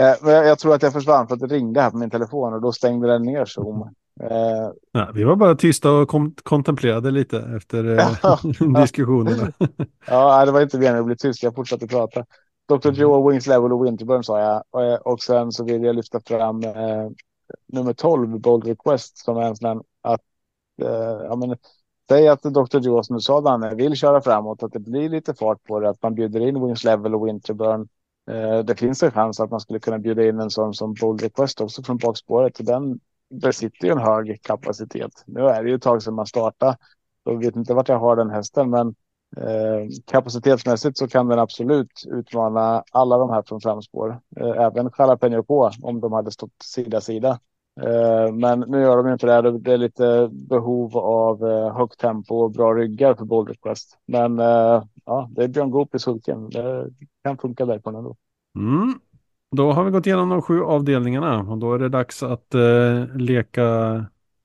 eh, 0.00 0.30
jag, 0.30 0.46
jag 0.46 0.58
tror 0.58 0.74
att 0.74 0.82
jag 0.82 0.92
försvann 0.92 1.28
för 1.28 1.34
att 1.34 1.40
det 1.40 1.46
ringde 1.46 1.80
här 1.80 1.90
på 1.90 1.96
min 1.96 2.10
telefon 2.10 2.54
och 2.54 2.60
då 2.60 2.72
stängde 2.72 3.08
den 3.08 3.22
ner 3.22 3.44
Zoom. 3.44 3.94
Eh, 4.22 4.72
ja, 4.92 5.10
vi 5.14 5.24
var 5.24 5.36
bara 5.36 5.54
tysta 5.54 5.92
och 5.92 6.08
kom 6.08 6.34
kontemplerade 6.42 7.10
lite 7.10 7.38
efter 7.56 7.98
eh, 7.98 8.10
diskussionerna. 8.82 9.52
ja, 10.06 10.44
det 10.44 10.52
var 10.52 10.62
inte 10.62 10.78
meningen 10.78 11.00
att 11.00 11.06
bli 11.06 11.16
tyst. 11.16 11.42
Jag 11.42 11.54
fortsatte 11.54 11.86
prata. 11.86 12.24
Dr. 12.68 12.90
Joe, 12.90 13.30
Wings 13.30 13.46
Level 13.46 13.72
och 13.72 13.86
Winterburn 13.86 14.24
sa 14.24 14.40
jag. 14.40 14.64
Och, 14.70 15.12
och 15.12 15.22
sen 15.22 15.52
så 15.52 15.64
vill 15.64 15.84
jag 15.84 15.96
lyfta 15.96 16.20
fram 16.20 16.62
eh, 16.62 17.08
nummer 17.66 17.92
12, 17.92 18.40
Bold 18.40 18.64
Request, 18.64 19.18
som 19.18 19.36
är 19.36 19.42
en 19.42 19.56
sån 19.56 19.82
att 20.02 20.20
eh, 20.82 21.24
ja, 21.28 21.36
men, 21.36 21.56
säg 22.08 22.28
att 22.28 22.42
Dr. 22.42 22.78
Joe 22.78 23.02
som 23.02 23.16
du 23.16 23.20
sa 23.20 23.40
Danne 23.40 23.74
vill 23.74 23.94
köra 23.94 24.20
framåt, 24.20 24.62
att 24.62 24.72
det 24.72 24.80
blir 24.80 25.08
lite 25.08 25.34
fart 25.34 25.64
på 25.64 25.80
det, 25.80 25.88
att 25.90 26.02
man 26.02 26.14
bjuder 26.14 26.40
in 26.40 26.66
Wings 26.66 26.84
Level 26.84 27.14
och 27.14 27.26
Winterburn. 27.26 27.88
Eh, 28.30 28.58
det 28.58 28.74
finns 28.74 29.02
en 29.02 29.10
chans 29.10 29.40
att 29.40 29.50
man 29.50 29.60
skulle 29.60 29.78
kunna 29.78 29.98
bjuda 29.98 30.28
in 30.28 30.40
en 30.40 30.50
sån 30.50 30.74
som 30.74 30.94
Bold 31.00 31.22
Request 31.22 31.60
också 31.60 31.82
från 31.82 31.96
bakspåret. 31.96 32.66
Den 32.66 33.00
besitter 33.30 33.86
ju 33.86 33.92
en 33.92 33.98
hög 33.98 34.42
kapacitet. 34.42 35.24
Nu 35.26 35.40
är 35.40 35.62
det 35.62 35.68
ju 35.68 35.74
ett 35.74 35.82
tag 35.82 36.02
sedan 36.02 36.14
man 36.14 36.26
startade. 36.26 36.76
Jag 37.24 37.38
vet 37.38 37.56
inte 37.56 37.74
vart 37.74 37.88
jag 37.88 37.98
har 37.98 38.16
den 38.16 38.30
hästen, 38.30 38.70
men 38.70 38.94
eh, 39.36 39.88
kapacitetsmässigt 40.06 40.98
så 40.98 41.08
kan 41.08 41.28
den 41.28 41.38
absolut 41.38 42.02
utmana 42.06 42.84
alla 42.92 43.18
de 43.18 43.30
här 43.30 43.42
från 43.42 43.60
framspår. 43.60 44.20
Eh, 44.36 44.50
även 44.50 44.90
Jalapeno 44.98 45.42
på 45.42 45.70
om 45.82 46.00
de 46.00 46.12
hade 46.12 46.30
stått 46.30 46.62
sida 46.62 47.00
sida. 47.00 47.40
Eh, 47.80 48.32
men 48.32 48.60
nu 48.60 48.80
gör 48.80 48.96
de 48.96 49.12
inte 49.12 49.26
det. 49.26 49.58
Det 49.58 49.72
är 49.72 49.78
lite 49.78 50.28
behov 50.32 50.96
av 50.96 51.46
eh, 51.46 51.76
högt 51.76 52.00
tempo 52.00 52.34
och 52.34 52.50
bra 52.50 52.74
ryggar 52.74 53.14
för 53.14 53.24
Bold 53.24 53.48
Request. 53.48 53.98
Men 54.06 54.38
eh, 54.38 54.84
ja, 55.04 55.30
det 55.30 55.44
är 55.44 55.48
Björn 55.48 55.70
Goop 55.70 55.94
i 55.94 55.98
sulken. 55.98 56.50
Det 56.50 56.90
kan 57.24 57.38
funka 57.38 57.66
där 57.66 57.78
på 57.78 57.90
den 57.90 57.98
ändå. 57.98 58.16
Mm. 58.56 59.00
Då 59.56 59.72
har 59.72 59.84
vi 59.84 59.90
gått 59.90 60.06
igenom 60.06 60.28
de 60.28 60.42
sju 60.42 60.62
avdelningarna 60.62 61.40
och 61.40 61.58
då 61.58 61.74
är 61.74 61.78
det 61.78 61.88
dags 61.88 62.22
att 62.22 62.54
eh, 62.54 63.16
leka 63.16 63.60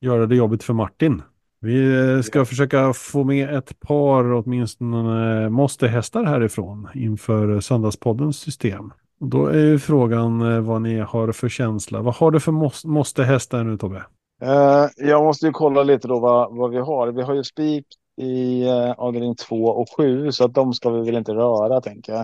göra 0.01 0.25
det 0.25 0.35
jobbigt 0.35 0.63
för 0.63 0.73
Martin. 0.73 1.21
Vi 1.61 2.23
ska 2.23 2.39
ja. 2.39 2.45
försöka 2.45 2.93
få 2.93 3.23
med 3.23 3.55
ett 3.55 3.79
par 3.79 4.33
åtminstone 4.33 5.49
måste 5.49 5.87
hästar 5.87 6.23
härifrån 6.23 6.87
inför 6.93 7.59
söndagspoddens 7.59 8.37
system. 8.37 8.91
Och 9.19 9.27
då 9.27 9.45
är 9.45 9.59
ju 9.59 9.79
frågan 9.79 10.41
eh, 10.41 10.59
vad 10.59 10.81
ni 10.81 10.99
har 10.99 11.31
för 11.31 11.49
känsla. 11.49 12.01
Vad 12.01 12.15
har 12.15 12.31
du 12.31 12.39
för 12.39 12.51
måste, 12.51 12.87
måste 12.87 13.23
hästar 13.23 13.63
nu 13.63 13.77
Tobbe? 13.77 14.03
Uh, 14.43 14.87
jag 14.97 15.23
måste 15.23 15.45
ju 15.45 15.51
kolla 15.51 15.83
lite 15.83 16.07
då 16.07 16.19
vad, 16.19 16.55
vad 16.57 16.71
vi 16.71 16.77
har. 16.77 17.07
Vi 17.07 17.21
har 17.21 17.33
ju 17.33 17.43
spik 17.43 17.85
i 18.21 18.63
uh, 18.65 18.91
avdelning 18.91 19.35
2 19.35 19.65
och 19.65 19.87
7 19.97 20.31
så 20.31 20.45
att 20.45 20.53
de 20.53 20.73
ska 20.73 20.89
vi 20.89 21.05
väl 21.05 21.17
inte 21.17 21.33
röra 21.33 21.81
tänker 21.81 22.13
jag. 22.13 22.23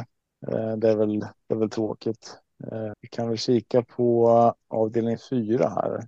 Uh, 0.53 0.77
det, 0.77 0.89
är 0.89 0.95
väl, 0.95 1.19
det 1.19 1.55
är 1.55 1.55
väl 1.55 1.69
tråkigt. 1.69 2.37
Uh, 2.63 2.93
vi 3.01 3.07
kan 3.07 3.27
väl 3.27 3.37
kika 3.37 3.83
på 3.83 4.29
avdelning 4.67 5.17
4 5.29 5.69
här. 5.69 6.07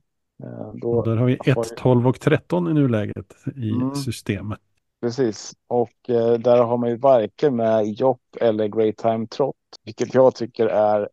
Då 0.74 1.02
där 1.02 1.16
har 1.16 1.26
vi 1.26 1.38
1, 1.46 1.78
12 1.78 2.08
och 2.08 2.20
13 2.20 2.68
i 2.68 2.74
nuläget 2.74 3.36
i 3.56 3.70
mm. 3.70 3.96
systemet. 3.96 4.60
Precis, 5.04 5.54
och 5.68 6.10
eh, 6.10 6.34
där 6.34 6.64
har 6.64 6.78
man 6.78 6.90
ju 6.90 6.98
varken 6.98 7.56
med 7.56 7.86
Jopp 7.86 8.22
eller 8.42 8.68
Great 8.68 8.98
Time 8.98 9.28
Trot, 9.28 9.56
vilket 9.84 10.14
jag 10.14 10.36
tycker 10.36 10.68
är 10.68 11.10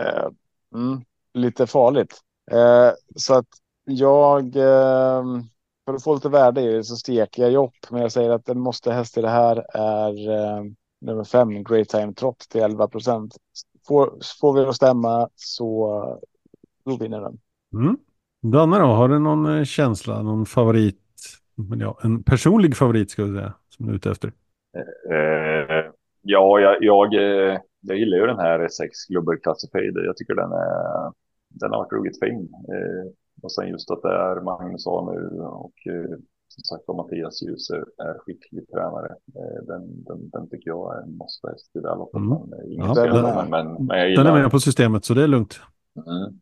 eh, 0.00 0.28
mm, 0.74 1.04
lite 1.34 1.66
farligt. 1.66 2.20
Eh, 2.50 2.90
så 3.16 3.34
att 3.34 3.46
jag, 3.84 4.56
eh, 4.56 5.22
för 5.84 5.94
att 5.94 6.04
få 6.04 6.14
lite 6.14 6.28
värde 6.28 6.60
i 6.60 6.72
det 6.72 6.84
så 6.84 6.96
steker 6.96 7.42
jag 7.42 7.52
Jopp, 7.52 7.74
men 7.90 8.02
jag 8.02 8.12
säger 8.12 8.30
att 8.30 8.46
den 8.46 8.60
måste 8.60 8.92
häst 8.92 9.18
i 9.18 9.20
det 9.20 9.30
här 9.30 9.76
är 9.76 10.30
eh, 10.30 10.64
nummer 11.00 11.24
fem, 11.24 11.64
Great 11.64 11.88
Time 11.88 12.12
Trot 12.14 12.38
till 12.38 12.62
11 12.62 12.88
procent. 12.88 13.36
Får, 13.86 14.18
får 14.40 14.54
vi 14.54 14.60
att 14.60 14.76
stämma 14.76 15.28
så 15.34 15.90
då 16.84 16.96
vinner 16.96 17.20
den. 17.20 17.38
Mm. 17.74 17.96
Danne 18.42 18.78
då, 18.78 18.84
har 18.84 19.08
du 19.08 19.18
någon 19.18 19.58
eh, 19.58 19.64
känsla, 19.64 20.22
någon 20.22 20.46
favorit 20.46 21.00
men 21.54 21.80
ja, 21.80 21.98
en 22.02 22.22
personlig 22.22 22.76
favorit 22.76 23.10
ska 23.10 23.24
vi 23.24 23.36
säga, 23.36 23.54
som 23.68 23.86
du 23.86 23.92
är 23.92 23.96
ute 23.96 24.10
efter. 24.10 24.28
Uh, 25.10 25.92
ja, 26.22 26.60
jag, 26.60 26.76
jag, 26.80 27.14
eh, 27.14 27.58
jag 27.80 27.98
gillar 27.98 28.18
ju 28.18 28.26
den 28.26 28.38
här 28.38 28.68
6 28.68 29.06
Global 29.08 29.38
Classified. 29.38 29.96
Jag 29.96 30.16
tycker 30.16 30.34
den, 30.34 30.52
är, 30.52 31.12
den 31.48 31.70
har 31.70 31.78
varit 31.78 31.92
ruggigt 31.92 32.20
fin. 32.20 32.40
Uh, 32.40 33.12
och 33.42 33.52
sen 33.52 33.68
just 33.68 33.90
att 33.90 34.02
det 34.02 34.14
är 34.14 34.40
Magnus 34.40 34.86
A 34.86 35.12
nu 35.12 35.40
och 35.40 35.74
uh, 35.90 36.16
som 36.54 36.62
sagt 36.62 36.88
Mattias 36.88 37.42
Ljus 37.42 37.70
är, 37.70 37.84
är 38.06 38.18
skicklig 38.18 38.70
tränare. 38.70 39.14
Den, 39.66 40.04
den, 40.04 40.30
den 40.30 40.48
tycker 40.50 40.70
jag 40.70 40.96
är 40.96 41.02
en 41.02 41.16
måste 41.16 41.48
häst 41.48 41.76
i 41.76 41.80
det 41.80 41.88
här 41.88 41.96
loppet. 41.96 42.20
Mm. 42.20 42.30
Ja, 42.66 42.94
den, 42.94 43.50
men, 43.50 43.86
men, 43.86 43.98
jag 43.98 44.10
gillar 44.10 44.24
den 44.24 44.36
är 44.36 44.42
med 44.42 44.50
på 44.50 44.60
systemet 44.60 45.04
så 45.04 45.14
det 45.14 45.22
är 45.22 45.28
lugnt. 45.28 45.60
Mm. 45.96 46.40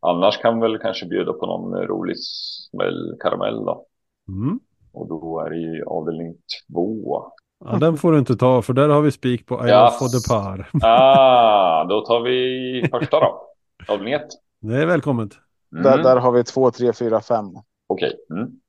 Annars 0.00 0.38
kan 0.38 0.54
vi 0.54 0.60
väl 0.60 0.78
kanske 0.78 1.06
bjuda 1.06 1.32
på 1.32 1.46
någon 1.46 1.82
rolig 1.82 2.16
smäll 2.18 3.16
karamell 3.20 3.64
då. 3.64 3.86
Mm. 4.28 4.60
Och 4.92 5.08
då 5.08 5.44
är 5.46 5.50
det 5.50 5.56
ju 5.56 5.84
avdelning 5.84 6.34
två. 6.72 7.22
Ja, 7.64 7.76
den 7.76 7.96
får 7.96 8.12
du 8.12 8.18
inte 8.18 8.36
ta 8.36 8.62
för 8.62 8.72
där 8.72 8.88
har 8.88 9.02
vi 9.02 9.10
spik 9.10 9.46
på 9.46 9.54
I 9.54 9.70
yes. 9.70 9.98
for 9.98 10.08
the 10.08 10.28
par. 10.28 10.70
ah, 10.88 11.84
då 11.84 12.00
tar 12.00 12.20
vi 12.20 12.88
första 12.90 13.20
då. 13.20 13.42
Avdelning 13.88 14.14
ett. 14.14 14.28
Det 14.60 14.82
är 14.82 14.86
välkommet. 14.86 15.30
Mm. 15.72 15.84
Där, 15.84 16.02
där 16.02 16.16
har 16.16 16.32
vi 16.32 16.44
två, 16.44 16.70
tre, 16.70 16.92
fyra, 16.92 17.20
fem. 17.20 17.46
Okej. 17.86 18.12
Okay. 18.28 18.38
Mm. 18.38 18.60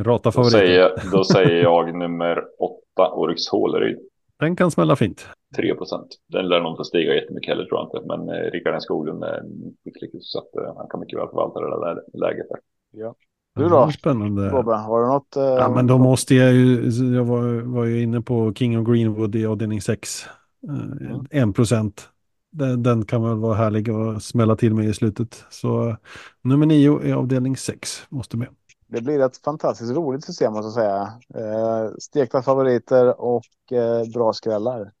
Rata. 0.00 0.30
Då 0.30 0.44
säger, 0.44 1.10
då 1.12 1.24
säger 1.24 1.62
jag 1.62 1.94
nummer 1.98 2.44
åtta, 2.58 3.12
Oryx 3.12 3.48
Håleryd. 3.48 3.98
Den 4.38 4.56
kan 4.56 4.70
smälla 4.70 4.96
fint. 4.96 5.28
3 5.56 5.74
procent. 5.74 6.08
Den 6.28 6.48
lär 6.48 6.60
nog 6.60 6.72
inte 6.72 6.84
stiga 6.84 7.14
jättemycket 7.14 7.48
heller 7.48 7.64
tror 7.64 7.80
jag 7.80 7.86
inte. 7.86 8.08
Men 8.08 8.28
eh, 8.28 8.50
Rickard 8.50 8.82
Skoglund 8.82 9.24
är 9.24 9.42
skicklig 9.84 10.10
så 10.20 10.38
att 10.38 10.56
eh, 10.56 10.76
han 10.76 10.88
kan 10.88 11.00
mycket 11.00 11.18
väl 11.18 11.28
förvalta 11.28 11.60
det 11.60 11.70
där 11.70 12.18
läget 12.18 12.46
där. 12.48 12.58
Ja. 12.92 13.14
Du 13.54 13.68
då? 13.68 13.90
Spännande. 13.90 14.50
Har 14.50 15.00
du 15.00 15.06
något? 15.06 15.36
Eh, 15.36 15.42
ja, 15.42 15.68
men 15.74 15.86
då 15.86 15.98
måste 15.98 16.34
jag 16.34 16.52
ju, 16.52 16.90
jag 17.16 17.24
var, 17.24 17.60
var 17.60 17.84
ju 17.84 18.02
inne 18.02 18.20
på 18.20 18.52
King 18.54 18.78
of 18.78 18.88
Greenwood 18.88 19.36
i 19.36 19.46
avdelning 19.46 19.80
6. 19.80 20.26
Eh, 20.68 20.74
en 21.30 21.42
mm. 21.42 21.52
procent. 21.52 22.08
Den, 22.52 22.82
den, 22.82 23.04
kan 23.04 23.22
väl 23.22 23.38
vara 23.38 23.54
härlig 23.54 23.90
att 23.90 24.22
smälla 24.22 24.56
till 24.56 24.74
med 24.74 24.84
i 24.84 24.94
slutet. 24.94 25.44
Så 25.50 25.96
nummer 26.42 26.66
nio 26.66 27.02
i 27.02 27.12
avdelning 27.12 27.56
6 27.56 28.06
måste 28.08 28.36
med. 28.36 28.48
Det 28.86 29.00
blir 29.00 29.20
ett 29.20 29.36
fantastiskt 29.36 29.92
roligt 29.92 30.24
system 30.24 30.52
måste 30.52 30.80
jag 30.80 30.88
säga. 30.88 31.12
Eh, 31.44 31.90
stekta 31.98 32.42
favoriter 32.42 33.20
och 33.20 33.72
eh, 33.72 34.12
bra 34.14 34.32
skrällar. 34.32 34.92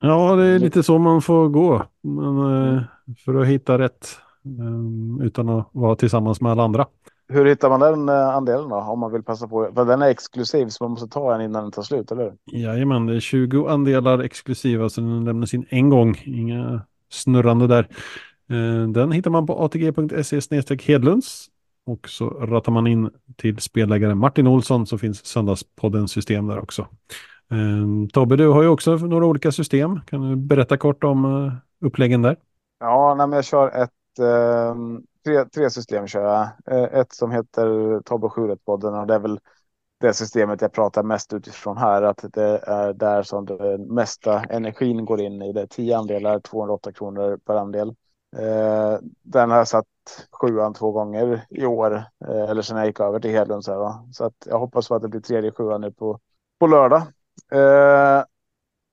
Ja, 0.00 0.36
det 0.36 0.44
är 0.44 0.58
lite 0.58 0.82
så 0.82 0.98
man 0.98 1.22
får 1.22 1.48
gå. 1.48 1.82
Men, 2.02 2.38
eh, 2.38 2.72
mm. 2.72 2.84
för 3.24 3.34
att 3.34 3.46
hitta 3.46 3.78
rätt. 3.78 4.08
Eh, 4.44 5.26
utan 5.26 5.48
att 5.48 5.68
vara 5.72 5.96
tillsammans 5.96 6.40
med 6.40 6.52
alla 6.52 6.62
andra. 6.62 6.86
Hur 7.28 7.44
hittar 7.44 7.70
man 7.70 7.80
den 7.80 8.08
eh, 8.08 8.28
andelen 8.28 8.68
då? 8.68 8.76
Om 8.76 8.98
man 8.98 9.12
vill 9.12 9.22
passa 9.22 9.48
på. 9.48 9.70
För 9.74 9.84
den 9.84 10.02
är 10.02 10.06
exklusiv 10.06 10.68
så 10.68 10.84
man 10.84 10.90
måste 10.90 11.08
ta 11.08 11.34
en 11.34 11.40
innan 11.40 11.62
den 11.62 11.72
tar 11.72 11.82
slut, 11.82 12.12
eller 12.12 12.32
Jajamän, 12.52 13.06
det 13.06 13.16
är 13.16 13.20
20 13.20 13.66
andelar 13.68 14.18
exklusiva 14.18 14.88
så 14.88 15.00
den 15.00 15.24
lämnas 15.24 15.54
in 15.54 15.66
en 15.68 15.88
gång. 15.88 16.22
Inga 16.24 16.82
snurrande 17.10 17.66
där. 17.66 17.88
Eh, 18.50 18.88
den 18.88 19.12
hittar 19.12 19.30
man 19.30 19.46
på 19.46 19.64
atg.se 19.64 20.76
hedlunds. 20.86 21.48
Och 21.86 22.08
så 22.08 22.28
rattar 22.30 22.72
man 22.72 22.86
in 22.86 23.10
till 23.36 23.58
spelägare 23.58 24.14
Martin 24.14 24.46
Olsson 24.46 24.86
så 24.86 24.98
finns 24.98 25.26
Söndagspodden 25.26 26.08
system 26.08 26.46
där 26.46 26.58
också. 26.58 26.82
Eh, 27.50 28.08
Tobbe, 28.12 28.36
du 28.36 28.48
har 28.48 28.62
ju 28.62 28.68
också 28.68 28.96
några 28.96 29.26
olika 29.26 29.52
system. 29.52 30.00
Kan 30.06 30.30
du 30.30 30.36
berätta 30.36 30.76
kort 30.76 31.04
om 31.04 31.24
eh, 31.24 31.86
uppläggen 31.86 32.22
där? 32.22 32.36
Ja, 32.80 33.14
nej, 33.14 33.26
men 33.26 33.36
jag 33.36 33.44
kör 33.44 33.68
ett 33.68 34.18
eh, 34.18 34.74
tre, 35.24 35.44
tre 35.44 35.70
system 35.70 36.06
kör 36.06 36.24
jag. 36.24 36.48
Eh, 36.76 37.00
ett 37.00 37.12
som 37.12 37.30
heter 37.30 38.00
Tobbe 38.00 38.28
7 38.28 38.56
podden 38.64 38.94
och 38.94 39.06
det 39.06 39.14
är 39.14 39.18
väl 39.18 39.40
det 40.00 40.14
systemet 40.14 40.60
jag 40.60 40.72
pratar 40.72 41.02
mest 41.02 41.32
utifrån 41.32 41.76
här. 41.76 42.02
Att 42.02 42.24
det 42.32 42.58
är 42.58 42.92
där 42.92 43.22
som 43.22 43.46
den 43.46 43.94
mesta 43.94 44.44
energin 44.44 45.04
går 45.04 45.20
in 45.20 45.42
i. 45.42 45.52
Det 45.52 45.60
är 45.60 45.66
10 45.66 45.98
andelar, 45.98 46.40
208 46.40 46.92
kronor 46.92 47.38
per 47.46 47.54
andel. 47.54 47.94
Eh, 48.36 48.98
den 49.22 49.50
har 49.50 49.56
jag 49.56 49.68
satt 49.68 49.86
sjuan 50.30 50.74
två 50.74 50.92
gånger 50.92 51.46
i 51.50 51.66
år. 51.66 52.04
Eh, 52.28 52.50
eller 52.50 52.62
sen 52.62 52.76
jag 52.76 52.86
gick 52.86 53.00
över 53.00 53.20
till 53.20 53.30
Hedlunds. 53.30 53.68
Här, 53.68 53.76
va? 53.76 54.08
Så 54.12 54.24
att 54.24 54.46
jag 54.46 54.58
hoppas 54.58 54.88
på 54.88 54.94
att 54.94 55.02
det 55.02 55.08
blir 55.08 55.20
tredje 55.20 55.52
sjuan 55.52 55.80
nu 55.80 55.92
på, 55.92 56.20
på 56.58 56.66
lördag. 56.66 57.02
Eh, 57.52 58.24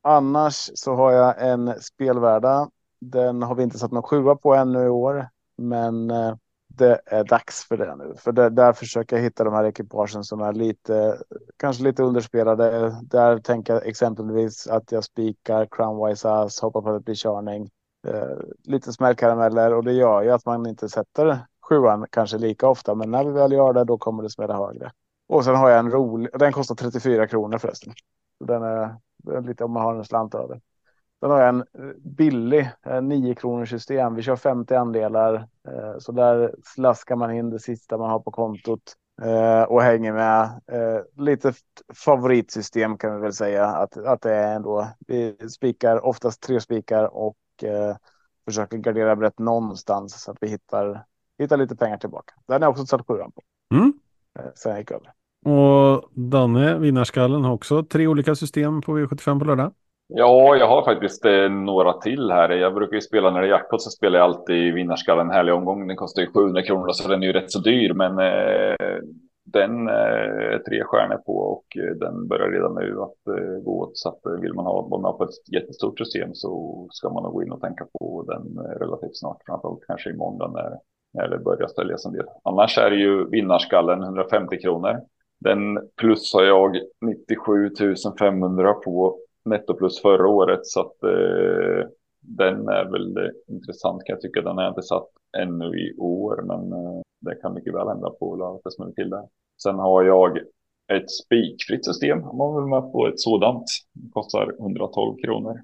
annars 0.02 0.72
så 0.76 0.96
har 0.96 1.12
jag 1.12 1.48
en 1.50 1.82
spelvärda. 1.82 2.70
Den 3.02 3.44
har 3.44 3.56
vi 3.56 3.64
inte 3.64 3.80
satt 3.80 3.92
någon 3.92 4.04
sjua 4.04 4.36
på 4.36 4.56
ännu 4.56 4.86
i 4.86 4.90
år. 4.90 5.30
Men 5.58 6.12
eh, 6.12 6.36
det 6.68 7.02
är 7.06 7.24
dags 7.24 7.68
för 7.68 7.78
det 7.78 7.96
nu. 7.96 8.14
För 8.18 8.32
det, 8.32 8.50
där 8.50 8.74
försöker 8.74 9.16
jag 9.16 9.24
hitta 9.24 9.44
de 9.44 9.54
här 9.54 9.66
ekipagen 9.66 10.24
som 10.24 10.42
är 10.42 10.54
lite, 10.54 11.18
kanske 11.58 11.84
lite 11.84 12.04
underspelade. 12.04 12.96
Där 13.02 13.38
tänker 13.38 13.74
jag 13.74 13.88
exempelvis 13.88 14.68
att 14.68 14.92
jag 14.92 15.04
spikar 15.04 15.68
Crownwise 15.72 16.30
Ass, 16.30 16.62
hoppar 16.62 16.82
på 16.82 16.90
att 16.90 16.96
det 16.96 17.06
blir 17.06 17.16
körning. 17.16 17.70
Eh, 18.08 18.38
lite 18.64 18.94
smällkarameller 18.94 19.74
och 19.74 19.84
det 19.84 19.94
gör 19.94 20.22
ju 20.22 20.32
att 20.32 20.46
man 20.46 20.68
inte 20.68 20.90
sätter 20.90 21.46
sjuan 21.70 22.06
kanske 22.10 22.38
lika 22.38 22.68
ofta. 22.68 22.96
Men 22.96 23.12
när 23.12 23.24
vi 23.24 23.32
väl 23.32 23.52
gör 23.52 23.74
det, 23.74 23.84
då 23.84 23.98
kommer 23.98 24.24
det 24.24 24.30
smälla 24.30 24.58
högre. 24.58 24.92
Och 25.28 25.46
sen 25.46 25.56
har 25.56 25.70
jag 25.70 25.80
en 25.80 25.92
rolig, 25.92 26.30
den 26.40 26.54
kostar 26.54 26.76
34 26.76 27.28
kronor 27.28 27.58
förresten. 27.58 27.94
Den 28.40 28.64
är, 28.64 28.96
den 29.18 29.36
är 29.36 29.42
lite 29.42 29.64
om 29.64 29.72
man 29.72 29.84
har 29.84 29.96
en 29.96 30.06
slant 30.06 30.36
över. 30.36 30.62
Sen 31.20 31.32
har 31.32 31.40
jag 31.40 31.50
en 31.50 31.64
eh, 32.20 32.66
en 32.84 33.12
eh, 33.12 33.20
9 33.20 33.36
kronors 33.36 33.70
system. 33.70 34.16
Vi 34.16 34.22
kör 34.22 34.36
50 34.36 34.76
andelar 34.76 35.34
eh, 35.68 35.98
så 36.00 36.12
där 36.12 36.56
slaskar 36.64 37.16
man 37.16 37.32
in 37.32 37.50
det 37.50 37.60
sista 37.60 37.98
man 37.98 38.10
har 38.10 38.20
på 38.20 38.32
kontot 38.32 38.96
eh, 39.22 39.64
och 39.64 39.82
hänger 39.82 40.14
med. 40.14 40.44
Eh, 40.72 41.02
lite 41.24 41.54
favoritsystem 41.94 42.98
kan 42.98 43.16
vi 43.16 43.22
väl 43.22 43.34
säga 43.34 43.66
att, 43.66 43.98
att 43.98 44.22
det 44.22 44.34
är 44.34 44.56
ändå. 44.56 44.88
Vi 45.08 45.50
spikar 45.50 46.06
oftast 46.06 46.42
tre 46.42 46.62
spikar 46.62 47.04
och 47.04 47.36
försöker 48.46 48.78
gardera 48.78 49.16
brett 49.16 49.40
någonstans 49.40 50.24
så 50.24 50.32
att 50.32 50.38
vi 50.42 50.48
hittar, 50.48 51.06
hittar 51.38 51.58
lite 51.58 51.76
pengar 51.76 51.98
tillbaka. 51.98 52.34
Den 52.48 52.54
har 52.54 52.62
jag 52.62 52.72
också 52.72 52.86
satt 52.86 53.08
sjuan 53.08 53.32
på. 53.32 53.42
Mm. 53.76 53.94
Sen 54.56 54.72
jag 54.72 54.80
gick 54.80 54.92
över. 54.92 55.12
Och 55.46 56.10
Danne, 56.14 56.78
vinnarskallen, 56.78 57.44
har 57.44 57.54
också 57.54 57.84
tre 57.84 58.08
olika 58.08 58.36
system 58.36 58.82
på 58.82 58.98
V75 58.98 59.40
på 59.40 59.46
lördag. 59.46 59.74
Ja, 60.08 60.56
jag 60.56 60.68
har 60.68 60.86
faktiskt 60.86 61.26
eh, 61.26 61.50
några 61.50 61.94
till 61.94 62.32
här. 62.32 62.50
Jag 62.50 62.74
brukar 62.74 62.96
ju 62.96 63.02
spela 63.02 63.32
när 63.32 63.42
det 63.42 63.48
är 63.48 63.52
jackpot 63.52 63.82
så 63.82 63.90
spelar 63.90 64.20
jag 64.20 64.26
alltid 64.26 64.74
vinnarskallen 64.74 65.28
en 65.28 65.34
härlig 65.34 65.54
omgång. 65.54 65.88
Den 65.88 65.98
kostar 65.98 66.22
ju 66.22 66.28
700 66.28 66.62
kronor 66.62 66.92
så 66.92 67.08
den 67.08 67.24
är 67.24 67.28
ju 67.28 67.34
rätt 67.34 67.52
så 67.52 67.60
dyr. 67.60 67.94
Men 67.94 68.20
eh, 68.20 69.00
den 69.52 69.88
är 69.88 70.54
eh, 70.54 70.60
tre 70.60 70.84
stjärnor 70.84 71.18
på 71.18 71.38
och 71.38 71.78
eh, 71.78 71.96
den 71.96 72.28
börjar 72.28 72.50
redan 72.50 72.76
nu 72.76 73.02
att 73.02 73.38
eh, 73.38 73.64
gå 73.64 73.80
åt. 73.80 73.98
Så 73.98 74.10
att 74.10 74.26
eh, 74.26 74.32
vill 74.32 74.54
man 74.54 74.66
ha 74.66 74.88
vara 74.88 75.14
på 75.14 75.24
ett 75.24 75.54
jättestort 75.54 76.00
system 76.00 76.30
så 76.34 76.88
ska 76.92 77.10
man 77.10 77.24
nog 77.24 77.34
gå 77.34 77.44
in 77.44 77.52
och 77.52 77.62
tänka 77.62 77.88
på 78.00 78.26
den 78.28 78.66
eh, 78.66 78.80
relativt 78.80 79.18
snart. 79.18 79.42
Framförallt 79.46 79.84
kanske 79.88 80.10
i 80.10 80.14
måndag 80.14 80.52
när, 80.52 80.80
när 81.14 81.28
det 81.28 81.44
börjar 81.44 81.68
ställas 81.68 82.06
en 82.06 82.14
del. 82.14 82.26
Annars 82.44 82.78
är 82.78 82.90
det 82.90 82.98
ju 82.98 83.30
vinnarskallen 83.30 84.04
150 84.04 84.58
kronor. 84.62 85.00
Den 85.40 85.90
plussar 85.98 86.44
jag 86.44 86.78
97 87.02 87.70
500 88.20 88.74
på 88.74 89.18
nettoplus 89.46 90.02
förra 90.02 90.28
året. 90.28 90.66
Så 90.66 90.80
att 90.80 91.04
eh, 91.04 91.88
den 92.38 92.68
är 92.68 92.86
väl 92.86 93.32
intressant 93.48 94.04
kan 94.04 94.14
jag 94.14 94.22
tycka. 94.22 94.42
Den 94.42 94.58
jag 94.58 94.72
inte 94.72 94.82
satt 94.82 95.08
ännu 95.38 95.66
i 95.66 95.96
år, 95.98 96.42
men 96.42 96.72
eh, 96.74 97.02
det 97.22 97.36
kan 97.36 97.54
mycket 97.54 97.74
väl 97.74 97.88
hända 97.88 98.10
på 98.10 98.36
lördag 98.36 98.62
att 98.66 98.78
det 98.78 98.94
till 98.96 99.10
där. 99.10 99.24
Sen 99.64 99.76
har 99.76 100.04
jag 100.04 100.38
ett 100.94 101.12
spikfritt 101.12 101.86
system 101.86 102.24
om 102.24 102.38
man 102.38 102.56
vill 102.56 102.70
med 102.70 102.92
på 102.92 103.08
ett 103.08 103.20
sådant. 103.20 103.66
Det 103.94 104.12
kostar 104.12 104.56
112 104.60 105.18
kronor. 105.26 105.62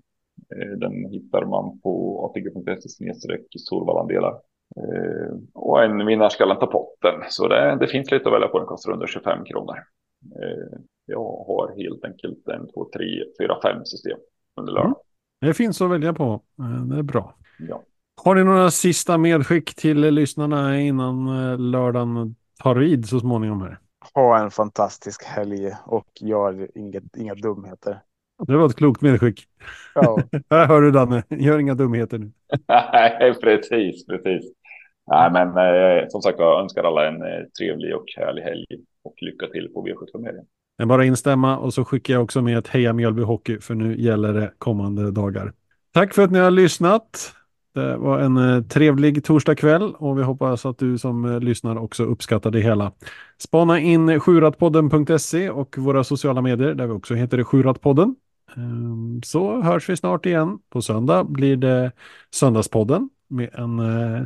Eh, 0.56 0.78
den 0.78 1.06
hittar 1.06 1.46
man 1.46 1.80
på 1.80 2.26
atg.se 2.26 2.90
snedstreck 2.90 3.46
Solvallandelar. 3.58 4.42
Eh, 4.78 5.36
och 5.54 5.84
en 5.84 6.06
vinnarskalle 6.06 6.56
på 6.56 6.68
potten. 6.68 7.22
Så 7.30 7.48
det, 7.48 7.78
det 7.80 7.88
finns 7.88 8.12
lite 8.12 8.30
att 8.30 8.34
välja 8.34 8.48
på. 8.48 8.58
Den 8.58 8.68
kostar 8.68 8.92
under 8.92 9.08
25 9.08 9.46
kronor. 9.46 9.76
Jag 11.06 11.46
har 11.48 11.74
helt 11.78 12.06
enkelt 12.06 12.48
en, 12.48 12.68
två, 12.68 12.90
tre, 12.94 13.24
fyra, 13.42 13.58
fem 13.64 13.86
system 13.86 14.18
under 14.56 14.74
lördag. 14.74 14.86
Mm. 14.86 15.05
Det 15.42 15.54
finns 15.54 15.82
att 15.82 15.92
välja 15.92 16.14
på. 16.14 16.42
Eh, 16.60 16.86
det 16.86 16.98
är 16.98 17.04
bra. 17.04 17.36
Ja. 17.60 17.84
Har 18.24 18.36
ni 18.36 18.44
några 18.44 18.72
sista 18.72 19.18
medskick 19.18 19.76
till 19.76 20.00
lyssnarna 20.02 20.80
innan 20.80 21.28
eh, 21.28 21.60
lördagen 21.60 22.36
tar 22.64 22.76
vid 22.76 23.08
så 23.08 23.20
småningom? 23.20 23.62
Här? 23.62 23.80
Ha 24.14 24.40
en 24.40 24.52
fantastisk 24.52 25.24
helg 25.24 25.72
och 25.86 26.08
gör 26.22 26.78
inget, 26.78 27.18
inga 27.18 27.36
dumheter. 27.36 28.02
Det 28.48 28.58
var 28.58 28.66
ett 28.66 28.76
klokt 28.76 29.02
medskick. 29.02 29.44
Ja. 29.96 30.18
Här 30.50 30.68
hör 30.68 30.82
du 30.82 30.92
Danne, 30.92 31.24
gör 31.30 31.60
inga 31.60 31.74
dumheter 31.74 32.18
nu. 32.18 32.32
Nej, 32.68 33.34
precis, 33.42 34.06
precis. 34.06 34.52
Nej, 35.08 35.32
men 35.32 35.48
eh, 35.48 36.08
som 36.08 36.22
sagt 36.22 36.40
jag 36.40 36.62
önskar 36.62 36.84
alla 36.84 37.08
en 37.08 37.22
eh, 37.22 37.44
trevlig 37.60 37.96
och 37.96 38.06
härlig 38.18 38.42
helg 38.42 38.66
och 39.04 39.16
lycka 39.22 39.48
till 39.48 39.70
på 39.74 39.86
V75 39.88 40.46
jag 40.78 40.88
bara 40.88 41.06
instämma 41.06 41.58
och 41.58 41.74
så 41.74 41.86
skickar 41.86 42.14
jag 42.14 42.24
också 42.24 42.42
med 42.42 42.58
ett 42.58 42.68
heja 42.68 42.94
Mjölby 42.94 43.22
Hockey 43.22 43.60
för 43.60 43.76
nu 43.76 44.02
gäller 44.02 44.34
det 44.34 44.52
kommande 44.58 45.12
dagar. 45.12 45.54
Tack 45.94 46.14
för 46.14 46.24
att 46.24 46.32
ni 46.32 46.40
har 46.40 46.52
lyssnat. 46.52 47.34
Det 47.74 47.98
var 47.98 48.20
en 48.20 48.38
eh, 48.38 48.62
trevlig 48.62 49.24
torsdagkväll 49.24 49.96
och 49.96 50.20
vi 50.20 50.24
hoppas 50.24 50.66
att 50.66 50.78
du 50.78 50.98
som 50.98 51.26
eh, 51.26 51.40
lyssnar 51.40 51.78
också 51.78 52.04
uppskattar 52.04 52.52
det 52.52 52.60
hela. 52.60 52.92
Spana 53.38 53.80
in 53.80 54.20
sjuratpodden.se 54.20 55.50
och 55.50 55.78
våra 55.78 56.04
sociala 56.04 56.42
medier 56.42 56.74
där 56.74 56.88
vi 56.88 56.94
också 56.94 57.14
heter 57.14 57.44
Sjuratpodden. 57.44 58.16
Ehm, 58.56 59.22
så 59.24 59.62
hörs 59.62 59.90
vi 59.90 59.98
snart 59.98 60.26
igen. 60.26 60.60
På 60.70 60.82
söndag 60.82 61.24
blir 61.24 61.58
det 61.58 61.92
Söndagspodden 62.34 63.10
med 63.28 63.50
en 63.54 63.80
eh, 63.80 64.24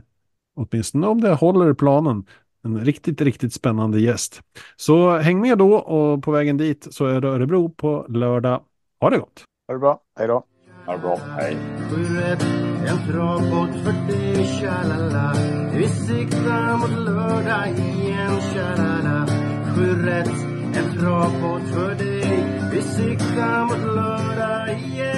åtminstone 0.56 1.08
om 1.08 1.22
det 1.22 1.34
håller 1.34 1.74
planen. 1.74 2.26
En 2.64 2.86
riktigt, 2.86 3.22
riktigt 3.22 3.54
spännande 3.54 4.00
gäst. 4.00 4.42
Så 4.76 5.18
häng 5.18 5.42
med 5.42 5.58
då 5.58 5.76
och 5.76 6.24
på 6.24 6.32
vägen 6.32 6.58
dit 6.58 6.88
så 6.92 7.06
är 7.06 7.22
det 7.22 7.28
Örebro 7.28 7.70
på 7.70 8.06
lördag. 8.10 8.62
Ha 9.02 9.10
det 9.10 9.18
gott! 9.18 9.44
Ha 9.68 9.74
det 9.74 9.80
bra, 9.80 10.02
hej 10.20 10.28
då! 10.28 10.44
Ha 10.86 10.94
det 10.94 11.00
bra, 11.00 11.20
hej! 11.38 11.58
En 12.88 12.98
travbåt 13.08 13.76
för 13.84 14.08
dig, 14.08 14.46
tjalala 14.46 15.34
Vi 15.74 15.88
siktar 15.88 16.78
mot 16.78 17.06
lördag 17.06 17.70
igen, 17.70 18.42
tjalala 18.54 19.28
Sju 19.76 20.06
rätt, 20.06 20.30
en 20.76 21.00
travbåt 21.00 21.70
för 21.74 21.96
dig 21.96 22.44
Vi 22.74 22.82
siktar 22.82 23.66
mot 23.66 23.96
lördag 23.96 24.80
igen 24.80 25.09